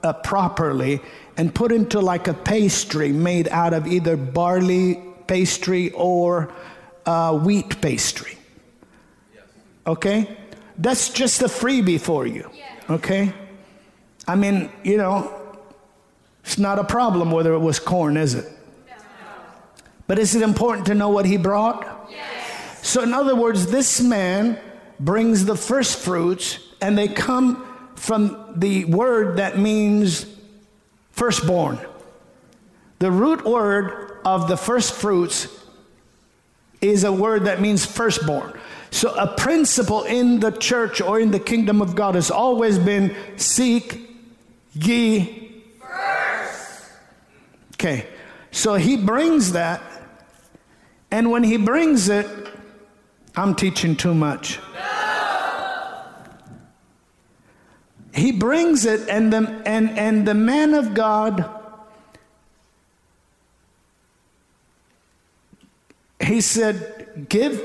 uh, 0.03 0.13
properly 0.13 1.01
and 1.35 1.55
put 1.55 1.71
into 1.71 1.99
like 1.99 2.27
a 2.27 2.35
pastry 2.35 3.11
made 3.11 3.47
out 3.47 3.73
of 3.73 3.87
either 3.87 4.15
barley 4.15 5.01
pastry 5.27 5.91
or 5.91 6.51
uh, 7.05 7.37
wheat 7.37 7.81
pastry. 7.81 8.37
Okay? 9.85 10.37
That's 10.77 11.09
just 11.09 11.41
a 11.41 11.47
freebie 11.47 11.99
for 11.99 12.27
you. 12.27 12.49
Okay? 12.89 13.33
I 14.27 14.35
mean, 14.35 14.69
you 14.83 14.97
know, 14.97 15.33
it's 16.43 16.57
not 16.57 16.79
a 16.79 16.83
problem 16.83 17.31
whether 17.31 17.53
it 17.53 17.59
was 17.59 17.79
corn, 17.79 18.17
is 18.17 18.35
it? 18.35 18.51
But 20.07 20.19
is 20.19 20.35
it 20.35 20.41
important 20.41 20.87
to 20.87 20.95
know 20.95 21.09
what 21.09 21.25
he 21.25 21.35
brought? 21.35 22.07
Yes. 22.09 22.87
So, 22.87 23.03
in 23.03 23.13
other 23.13 23.35
words, 23.35 23.67
this 23.67 23.99
man 23.99 24.57
brings 24.99 25.43
the 25.43 25.55
first 25.55 25.99
fruits, 25.99 26.59
and 26.81 26.97
they 26.97 27.09
come 27.09 27.67
from 27.95 28.53
the 28.55 28.85
word 28.85 29.37
that 29.37 29.59
means 29.59 30.25
firstborn. 31.11 31.79
The 32.99 33.11
root 33.11 33.43
word 33.45 34.06
of 34.35 34.49
the 34.49 34.57
first 34.57 34.93
fruits 34.93 35.47
is 36.81 37.05
a 37.05 37.11
word 37.11 37.45
that 37.45 37.61
means 37.61 37.85
firstborn. 37.85 38.59
So, 38.91 39.13
a 39.15 39.27
principle 39.27 40.03
in 40.03 40.41
the 40.41 40.51
church 40.51 40.99
or 41.01 41.19
in 41.19 41.31
the 41.31 41.39
kingdom 41.39 41.81
of 41.81 41.95
God 41.95 42.15
has 42.15 42.29
always 42.29 42.77
been 42.77 43.15
seek 43.37 44.09
ye 44.73 45.63
first. 45.79 46.91
Okay, 47.75 48.07
so 48.51 48.75
he 48.75 48.97
brings 48.97 49.53
that, 49.53 49.81
and 51.09 51.31
when 51.31 51.43
he 51.43 51.57
brings 51.57 52.09
it, 52.09 52.27
I'm 53.35 53.55
teaching 53.55 53.95
too 53.95 54.13
much. 54.13 54.59
He 58.13 58.31
brings 58.31 58.85
it, 58.85 59.07
and 59.07 59.31
the, 59.31 59.61
and, 59.65 59.91
and 59.97 60.27
the 60.27 60.33
man 60.33 60.73
of 60.73 60.95
God, 60.95 61.56
he 66.27 66.41
said, 66.41 67.27
Give 67.29 67.61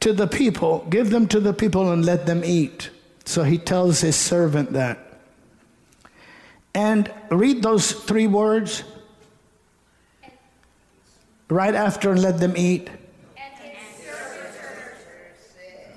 to 0.00 0.12
the 0.12 0.26
people, 0.26 0.86
give 0.90 1.10
them 1.10 1.26
to 1.28 1.40
the 1.40 1.52
people 1.52 1.90
and 1.90 2.04
let 2.04 2.26
them 2.26 2.44
eat. 2.44 2.90
So 3.24 3.42
he 3.42 3.58
tells 3.58 4.00
his 4.00 4.16
servant 4.16 4.72
that. 4.72 4.98
And 6.74 7.12
read 7.30 7.62
those 7.62 7.92
three 7.92 8.26
words 8.26 8.84
right 11.48 11.74
after 11.74 12.14
let 12.16 12.38
them 12.38 12.54
eat. 12.56 12.90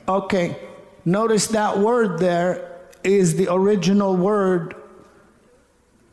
Okay, 0.07 0.57
notice 1.05 1.47
that 1.47 1.77
word 1.77 2.19
there 2.19 2.79
is 3.03 3.35
the 3.35 3.53
original 3.53 4.15
word 4.15 4.75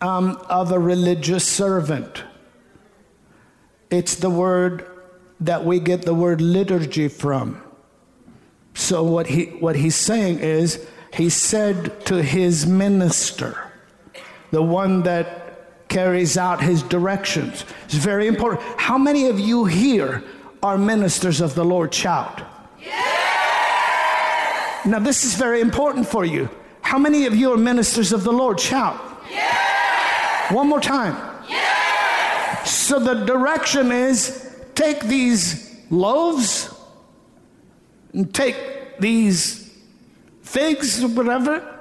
um, 0.00 0.40
of 0.48 0.70
a 0.70 0.78
religious 0.78 1.46
servant. 1.46 2.22
It's 3.90 4.16
the 4.16 4.30
word 4.30 4.86
that 5.40 5.64
we 5.64 5.80
get 5.80 6.02
the 6.02 6.14
word 6.14 6.40
liturgy 6.40 7.08
from. 7.08 7.62
So 8.74 9.02
what 9.02 9.26
he 9.26 9.46
what 9.46 9.76
he's 9.76 9.96
saying 9.96 10.38
is 10.38 10.86
he 11.12 11.30
said 11.30 12.04
to 12.06 12.22
his 12.22 12.66
minister, 12.66 13.58
the 14.50 14.62
one 14.62 15.02
that 15.02 15.88
carries 15.88 16.36
out 16.36 16.60
his 16.62 16.82
directions. 16.82 17.64
It's 17.84 17.94
very 17.94 18.26
important. 18.26 18.62
How 18.78 18.98
many 18.98 19.28
of 19.28 19.40
you 19.40 19.64
here 19.64 20.22
are 20.62 20.76
ministers 20.78 21.40
of 21.40 21.54
the 21.54 21.64
Lord? 21.64 21.94
Shout. 21.94 22.42
Yes! 22.80 23.26
Now 24.86 24.98
this 24.98 25.24
is 25.24 25.34
very 25.34 25.60
important 25.60 26.06
for 26.06 26.24
you. 26.24 26.48
How 26.82 26.98
many 26.98 27.26
of 27.26 27.34
you 27.34 27.52
are 27.52 27.56
ministers 27.56 28.12
of 28.12 28.22
the 28.24 28.32
Lord? 28.32 28.60
Shout. 28.60 29.00
Yes! 29.30 30.52
One 30.52 30.68
more 30.68 30.80
time. 30.80 31.16
Yes! 31.48 32.70
So 32.70 32.98
the 32.98 33.24
direction 33.24 33.92
is 33.92 34.47
take 34.78 35.00
these 35.00 35.76
loaves 35.90 36.72
and 38.12 38.32
take 38.32 39.00
these 39.00 39.76
figs 40.42 41.04
whatever, 41.04 41.78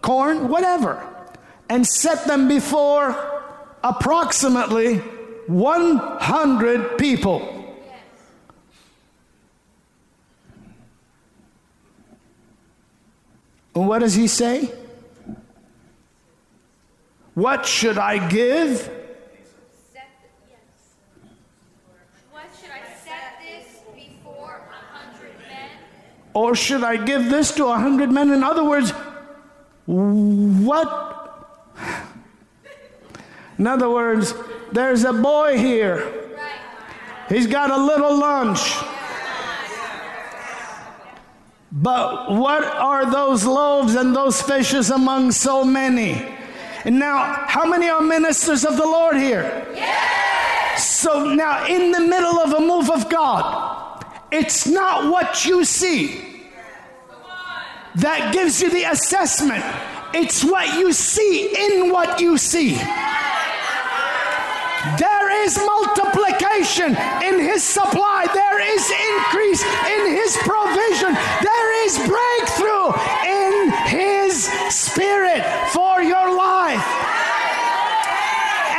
corn, 0.00 0.48
whatever, 0.48 1.06
and 1.68 1.86
set 1.86 2.24
them 2.24 2.48
before 2.48 3.14
approximately 3.84 4.96
100 5.46 6.96
people. 6.96 7.56
And 13.74 13.86
what 13.86 13.98
does 13.98 14.14
he 14.14 14.26
say? 14.26 14.72
What 17.34 17.66
should 17.66 17.98
I 17.98 18.26
give? 18.26 18.99
Or 26.32 26.54
should 26.54 26.84
I 26.84 26.96
give 26.96 27.28
this 27.28 27.52
to 27.56 27.66
a 27.66 27.78
hundred 27.78 28.10
men? 28.10 28.30
In 28.30 28.42
other 28.42 28.64
words, 28.64 28.92
what? 29.86 31.46
In 33.58 33.66
other 33.66 33.90
words, 33.90 34.34
there's 34.72 35.04
a 35.04 35.12
boy 35.12 35.58
here. 35.58 36.28
He's 37.28 37.46
got 37.46 37.70
a 37.70 37.76
little 37.76 38.16
lunch. 38.16 38.74
But 41.72 42.32
what 42.32 42.64
are 42.64 43.10
those 43.10 43.44
loaves 43.44 43.94
and 43.94 44.14
those 44.14 44.42
fishes 44.42 44.90
among 44.90 45.32
so 45.32 45.64
many? 45.64 46.26
And 46.84 46.98
now, 46.98 47.44
how 47.46 47.64
many 47.66 47.88
are 47.88 48.00
ministers 48.00 48.64
of 48.64 48.76
the 48.76 48.86
Lord 48.86 49.16
here? 49.16 49.66
Yes. 49.74 50.88
So 50.88 51.32
now, 51.34 51.66
in 51.66 51.92
the 51.92 52.00
middle 52.00 52.40
of 52.40 52.52
a 52.54 52.60
move 52.60 52.90
of 52.90 53.08
God, 53.08 53.69
it's 54.32 54.66
not 54.66 55.10
what 55.10 55.44
you 55.44 55.64
see 55.64 56.30
that 57.96 58.32
gives 58.32 58.60
you 58.60 58.70
the 58.70 58.84
assessment. 58.84 59.64
It's 60.14 60.44
what 60.44 60.78
you 60.78 60.92
see 60.92 61.54
in 61.56 61.90
what 61.90 62.20
you 62.20 62.38
see. 62.38 62.74
There 64.98 65.44
is 65.44 65.58
multiplication 65.58 66.96
in 67.22 67.38
His 67.38 67.62
supply, 67.62 68.26
there 68.32 68.60
is 68.74 68.90
increase 68.90 69.62
in 69.62 70.14
His 70.14 70.36
provision, 70.38 71.14
there 71.42 71.86
is 71.86 71.98
breakthrough 71.98 72.94
in 73.26 73.70
His 73.86 74.50
Spirit 74.74 75.44
for 75.70 76.02
your 76.02 76.34
life. 76.34 76.86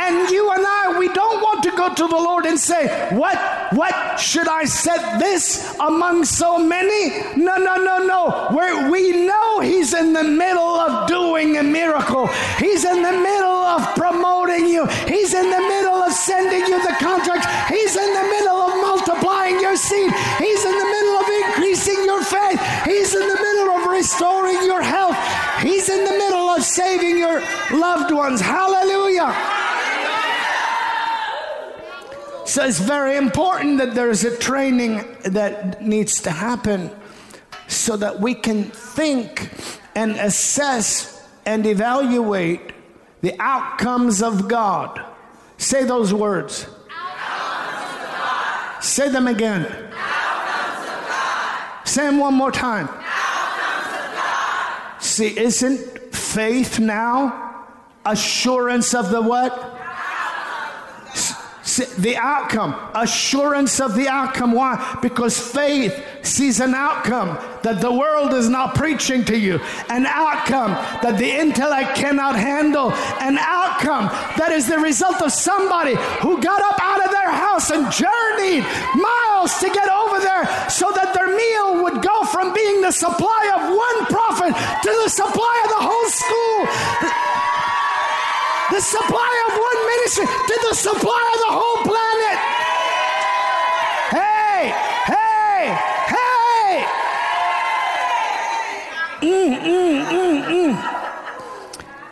And 0.00 0.28
you 0.30 0.50
and 0.50 0.64
I, 0.66 0.96
we 0.98 1.08
don't 1.08 1.40
want 1.40 1.62
to 1.64 1.71
go 1.82 1.94
to 1.94 2.06
the 2.06 2.16
Lord 2.16 2.46
and 2.46 2.58
say, 2.58 2.86
What, 3.16 3.36
what 3.72 4.20
should 4.20 4.48
I 4.48 4.64
set 4.64 5.18
this 5.18 5.74
among 5.80 6.24
so 6.24 6.58
many? 6.58 7.10
No, 7.36 7.56
no, 7.56 7.76
no, 7.76 7.98
no. 7.98 8.48
Where 8.50 8.90
we 8.90 9.26
know 9.26 9.60
He's 9.60 9.94
in 9.94 10.12
the 10.12 10.24
middle 10.24 10.76
of 10.86 11.08
doing 11.08 11.56
a 11.58 11.62
miracle. 11.62 12.26
He's 12.58 12.84
in 12.84 13.02
the 13.02 13.12
middle 13.12 13.62
of 13.74 13.94
promoting 13.96 14.66
you. 14.66 14.86
He's 15.08 15.34
in 15.34 15.50
the 15.50 15.60
middle 15.60 15.98
of 16.06 16.12
sending 16.12 16.64
you 16.66 16.78
the 16.82 16.96
contract. 17.00 17.46
He's 17.72 17.96
in 17.96 18.12
the 18.14 18.26
middle 18.34 18.58
of 18.68 18.70
multiplying 18.88 19.60
your 19.60 19.76
seed. 19.76 20.12
He's 20.38 20.64
in 20.64 20.76
the 20.78 20.90
middle 20.96 21.16
of 21.22 21.26
increasing 21.46 22.04
your 22.04 22.22
faith. 22.22 22.60
He's 22.84 23.14
in 23.14 23.26
the 23.26 23.40
middle 23.46 23.70
of 23.76 23.86
restoring 23.90 24.62
your 24.64 24.82
health. 24.82 25.16
He's 25.62 25.88
in 25.88 26.04
the 26.04 26.12
middle 26.12 26.48
of 26.48 26.62
saving 26.62 27.18
your 27.18 27.40
loved 27.72 28.12
ones. 28.12 28.40
Hallelujah. 28.40 29.61
So 32.52 32.62
it's 32.66 32.80
very 32.80 33.16
important 33.16 33.78
that 33.78 33.94
there's 33.94 34.24
a 34.24 34.36
training 34.36 35.02
that 35.24 35.80
needs 35.80 36.20
to 36.20 36.30
happen 36.30 36.90
so 37.66 37.96
that 37.96 38.20
we 38.20 38.34
can 38.34 38.64
think 38.64 39.48
and 39.94 40.10
assess 40.16 41.26
and 41.46 41.64
evaluate 41.64 42.74
the 43.22 43.34
outcomes 43.40 44.22
of 44.22 44.48
God. 44.48 45.02
Say 45.56 45.84
those 45.84 46.12
words. 46.12 46.66
Say 48.82 49.08
them 49.08 49.28
again. 49.28 49.64
Say 51.86 52.02
them 52.02 52.18
one 52.18 52.34
more 52.34 52.52
time. 52.52 52.90
See, 55.00 55.38
isn't 55.38 56.14
faith 56.14 56.78
now 56.78 57.64
assurance 58.04 58.94
of 58.94 59.08
the 59.08 59.22
what? 59.22 59.78
The 61.76 62.16
outcome, 62.16 62.74
assurance 62.94 63.80
of 63.80 63.94
the 63.94 64.08
outcome. 64.08 64.52
Why? 64.52 64.98
Because 65.02 65.38
faith 65.38 66.04
sees 66.22 66.60
an 66.60 66.74
outcome 66.74 67.38
that 67.62 67.80
the 67.80 67.92
world 67.92 68.32
is 68.34 68.48
not 68.48 68.74
preaching 68.74 69.24
to 69.26 69.38
you, 69.38 69.60
an 69.88 70.06
outcome 70.06 70.72
that 71.02 71.18
the 71.18 71.30
intellect 71.30 71.96
cannot 71.96 72.36
handle, 72.36 72.92
an 73.20 73.38
outcome 73.38 74.06
that 74.36 74.50
is 74.52 74.66
the 74.68 74.78
result 74.78 75.22
of 75.22 75.32
somebody 75.32 75.94
who 76.20 76.40
got 76.42 76.60
up 76.62 76.78
out 76.82 77.04
of 77.04 77.10
their 77.10 77.30
house 77.30 77.70
and 77.70 77.90
journeyed 77.92 78.64
miles 78.94 79.58
to 79.58 79.68
get 79.70 79.88
over 79.88 80.20
there 80.20 80.44
so 80.68 80.90
that 80.92 81.14
their 81.14 81.30
meal 81.30 81.82
would 81.82 82.02
go 82.02 82.24
from 82.24 82.52
being 82.52 82.80
the 82.80 82.92
supply 82.92 83.52
of 83.54 83.70
one 83.70 84.06
prophet 84.06 84.52
to 84.82 84.90
the 85.04 85.10
supply 85.10 85.54
of 85.64 85.70
the 85.70 85.82
whole 85.82 86.08
school 86.10 87.41
the 88.70 88.80
supply 88.80 89.46
of 89.48 89.58
one 89.58 89.86
ministry 89.86 90.26
to 90.26 90.68
the 90.68 90.74
supply 90.74 91.30
of 91.34 91.40
the 91.40 91.52
whole 91.52 91.82
planet. 91.84 92.38
Hey, 94.10 94.72
hey, 95.06 95.78
hey. 96.14 96.86
Mm, 99.22 99.58
mm, 99.62 100.04
mm, 100.06 100.44
mm. 100.74 101.02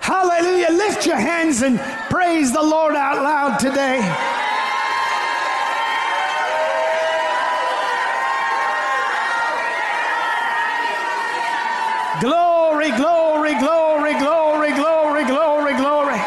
Hallelujah. 0.01 0.71
Lift 0.73 1.07
your 1.07 1.17
hands 1.17 1.63
and 1.63 1.79
praise 2.11 2.53
the 2.53 2.63
Lord 2.63 2.95
out 2.97 3.23
loud 3.23 3.59
today. 3.59 4.01
Glory, 12.21 12.91
glory, 12.93 13.55
glory, 13.59 14.15
glory, 14.19 14.73
glory, 14.75 15.25
glory, 15.25 15.75
glory. 15.77 16.21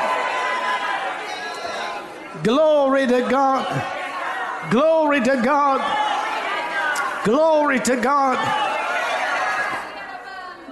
Glory 2.43 3.07
to 3.07 3.21
God. 3.21 4.69
Glory 4.69 5.21
to 5.21 5.41
God. 5.41 7.23
Glory 7.23 7.79
to 7.79 7.95
God. 7.95 8.37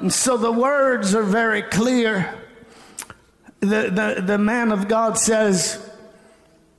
And 0.01 0.11
so 0.11 0.35
the 0.35 0.51
words 0.51 1.15
are 1.15 1.23
very 1.23 1.61
clear. 1.61 2.37
The, 3.61 4.15
the, 4.17 4.23
the 4.25 4.37
man 4.37 4.71
of 4.71 4.87
God 4.87 5.17
says, 5.17 5.89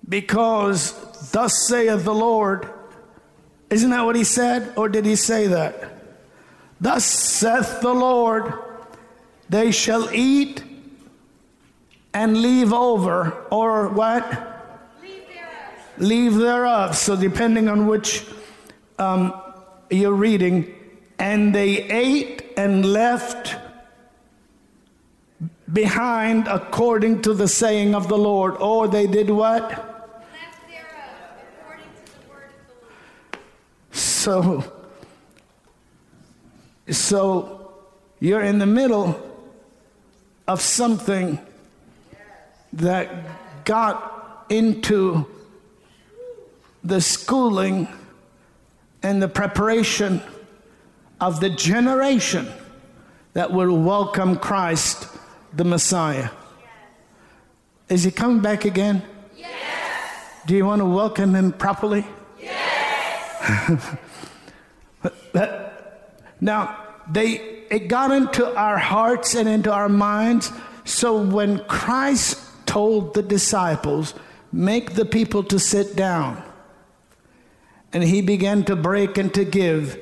Because 0.07 1.30
thus 1.30 1.66
saith 1.66 2.05
the 2.05 2.14
Lord. 2.14 2.68
Isn't 3.70 3.90
that 3.90 4.05
what 4.05 4.16
he 4.16 4.24
said? 4.24 4.74
Or 4.76 4.88
did 4.88 5.07
he 5.07 5.16
say 5.16 5.47
that? 5.47 5.90
Thus 6.80 7.05
saith 7.05 7.80
the 7.80 7.95
Lord, 7.95 8.53
they 9.49 9.70
shall 9.70 10.12
eat 10.12 10.64
and 12.12 12.43
leave 12.43 12.72
over, 12.72 13.30
or 13.51 13.88
what? 13.88 14.51
Leave 15.99 16.34
thereof. 16.34 16.97
So, 16.97 17.16
depending 17.16 17.68
on 17.68 17.86
which 17.86 18.24
um, 18.99 19.32
you're 19.90 20.12
reading, 20.12 20.74
and 21.18 21.55
they 21.55 21.82
ate 21.90 22.53
and 22.57 22.84
left 22.84 23.57
behind 25.72 26.49
according 26.49 27.22
to 27.22 27.34
the 27.34 27.49
saying 27.49 27.95
of 27.95 28.09
the 28.09 28.18
Lord. 28.18 28.57
Or 28.57 28.88
they 28.88 29.07
did 29.07 29.30
what? 29.30 29.88
So, 33.93 34.64
so 36.88 37.72
you're 38.20 38.43
in 38.43 38.59
the 38.59 38.66
middle 38.66 39.20
of 40.47 40.61
something 40.61 41.38
that 42.74 43.64
got 43.64 44.47
into 44.49 45.26
the 46.85 47.01
schooling 47.01 47.89
and 49.03 49.22
the 49.22 49.28
preparation 49.28 50.22
of 51.20 51.41
the 51.41 51.51
generation 51.51 52.49
that 53.35 53.53
will 53.53 53.76
welcome 53.76 54.37
Christ, 54.37 55.09
the 55.53 55.64
Messiah. 55.64 56.30
Is 57.89 58.05
he 58.05 58.11
coming 58.11 58.41
back 58.41 58.64
again? 58.64 59.03
Yes. 59.37 59.51
Do 60.47 60.57
you 60.57 60.64
want 60.64 60.80
to 60.80 60.87
welcome 60.87 61.35
him 61.35 61.53
properly? 61.53 62.07
Yes. 62.41 63.97
now, 66.41 66.78
they 67.11 67.53
it 67.72 67.89
got 67.89 68.11
into 68.11 68.55
our 68.55 68.76
hearts 68.76 69.35
and 69.35 69.49
into 69.49 69.72
our 69.72 69.89
minds. 69.89 70.53
So 70.85 71.22
when 71.22 71.64
Christ 71.64 72.39
told 72.66 73.14
the 73.14 73.22
disciples, 73.22 74.12
make 74.53 74.93
the 74.93 75.07
people 75.07 75.43
to 75.45 75.59
sit 75.59 75.97
down, 75.97 76.43
and 77.93 78.03
he 78.03 78.22
began 78.22 78.64
to 78.64 78.76
break 78.76 79.18
and 79.18 79.32
to 79.34 79.45
give. 79.45 79.99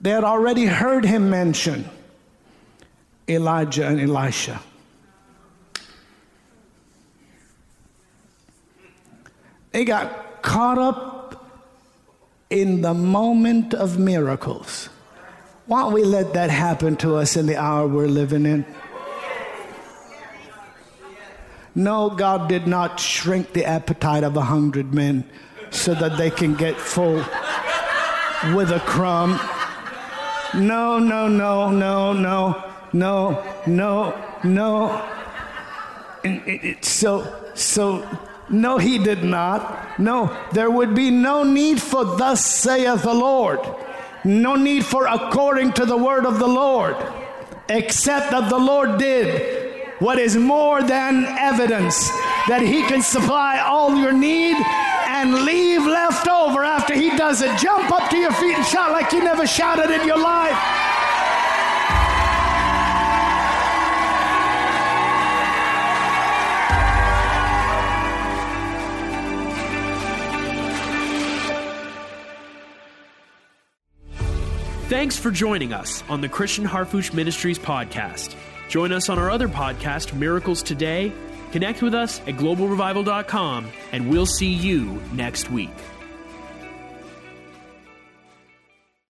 They 0.00 0.10
had 0.10 0.24
already 0.24 0.66
heard 0.66 1.04
him 1.04 1.30
mention 1.30 1.88
Elijah 3.28 3.86
and 3.86 4.00
Elisha. 4.00 4.60
They 9.70 9.84
got 9.84 10.42
caught 10.42 10.78
up 10.78 11.46
in 12.50 12.82
the 12.82 12.92
moment 12.92 13.72
of 13.72 13.98
miracles. 13.98 14.88
Why 15.66 15.82
don't 15.82 15.92
we 15.94 16.04
let 16.04 16.34
that 16.34 16.50
happen 16.50 16.96
to 16.96 17.16
us 17.16 17.36
in 17.36 17.46
the 17.46 17.56
hour 17.56 17.86
we're 17.86 18.08
living 18.08 18.44
in? 18.44 18.66
No, 21.74 22.10
God 22.10 22.48
did 22.48 22.66
not 22.66 23.00
shrink 23.00 23.52
the 23.52 23.64
appetite 23.64 24.24
of 24.24 24.36
a 24.36 24.42
hundred 24.42 24.92
men 24.92 25.24
so 25.70 25.94
that 25.94 26.18
they 26.18 26.30
can 26.30 26.54
get 26.54 26.76
full 26.76 27.24
with 28.54 28.70
a 28.70 28.82
crumb. 28.84 29.40
No, 30.54 30.98
no, 30.98 31.28
no, 31.28 31.70
no, 31.70 32.12
no, 32.12 32.72
no, 32.92 33.54
no, 33.66 34.38
no. 34.44 35.08
And 36.24 36.46
it, 36.46 36.64
it, 36.64 36.84
so, 36.84 37.50
so, 37.54 38.06
no, 38.50 38.76
he 38.76 38.98
did 38.98 39.24
not. 39.24 39.98
No, 39.98 40.36
there 40.52 40.70
would 40.70 40.94
be 40.94 41.10
no 41.10 41.42
need 41.42 41.80
for 41.80 42.04
thus 42.04 42.44
saith 42.44 43.02
the 43.02 43.14
Lord. 43.14 43.60
No 44.24 44.56
need 44.56 44.84
for 44.84 45.06
according 45.06 45.72
to 45.72 45.86
the 45.86 45.96
word 45.96 46.26
of 46.26 46.38
the 46.38 46.46
Lord, 46.46 46.96
except 47.70 48.30
that 48.30 48.50
the 48.50 48.58
Lord 48.58 48.98
did 48.98 49.61
what 50.02 50.18
is 50.18 50.36
more 50.36 50.82
than 50.82 51.24
evidence 51.38 52.10
that 52.48 52.60
He 52.60 52.82
can 52.82 53.02
supply 53.02 53.60
all 53.60 53.96
your 53.96 54.12
need 54.12 54.56
and 55.06 55.44
leave 55.44 55.86
left 55.86 56.26
over 56.26 56.64
after 56.64 56.92
He 56.92 57.16
does 57.16 57.40
it. 57.40 57.56
Jump 57.56 57.88
up 57.92 58.10
to 58.10 58.16
your 58.16 58.32
feet 58.32 58.56
and 58.56 58.66
shout 58.66 58.90
like 58.90 59.12
you 59.12 59.22
never 59.22 59.46
shouted 59.46 59.90
in 59.92 60.04
your 60.04 60.18
life. 60.18 60.58
Thanks 74.88 75.16
for 75.16 75.30
joining 75.30 75.72
us 75.72 76.02
on 76.10 76.20
the 76.20 76.28
Christian 76.28 76.64
Harfouche 76.64 77.14
Ministries 77.14 77.58
podcast. 77.58 78.34
Join 78.72 78.90
us 78.90 79.10
on 79.10 79.18
our 79.18 79.30
other 79.30 79.48
podcast, 79.48 80.14
Miracles 80.14 80.62
Today. 80.62 81.12
Connect 81.50 81.82
with 81.82 81.92
us 81.92 82.20
at 82.20 82.36
globalrevival.com, 82.36 83.70
and 83.92 84.08
we'll 84.08 84.24
see 84.24 84.50
you 84.50 84.98
next 85.12 85.50
week. 85.50 85.68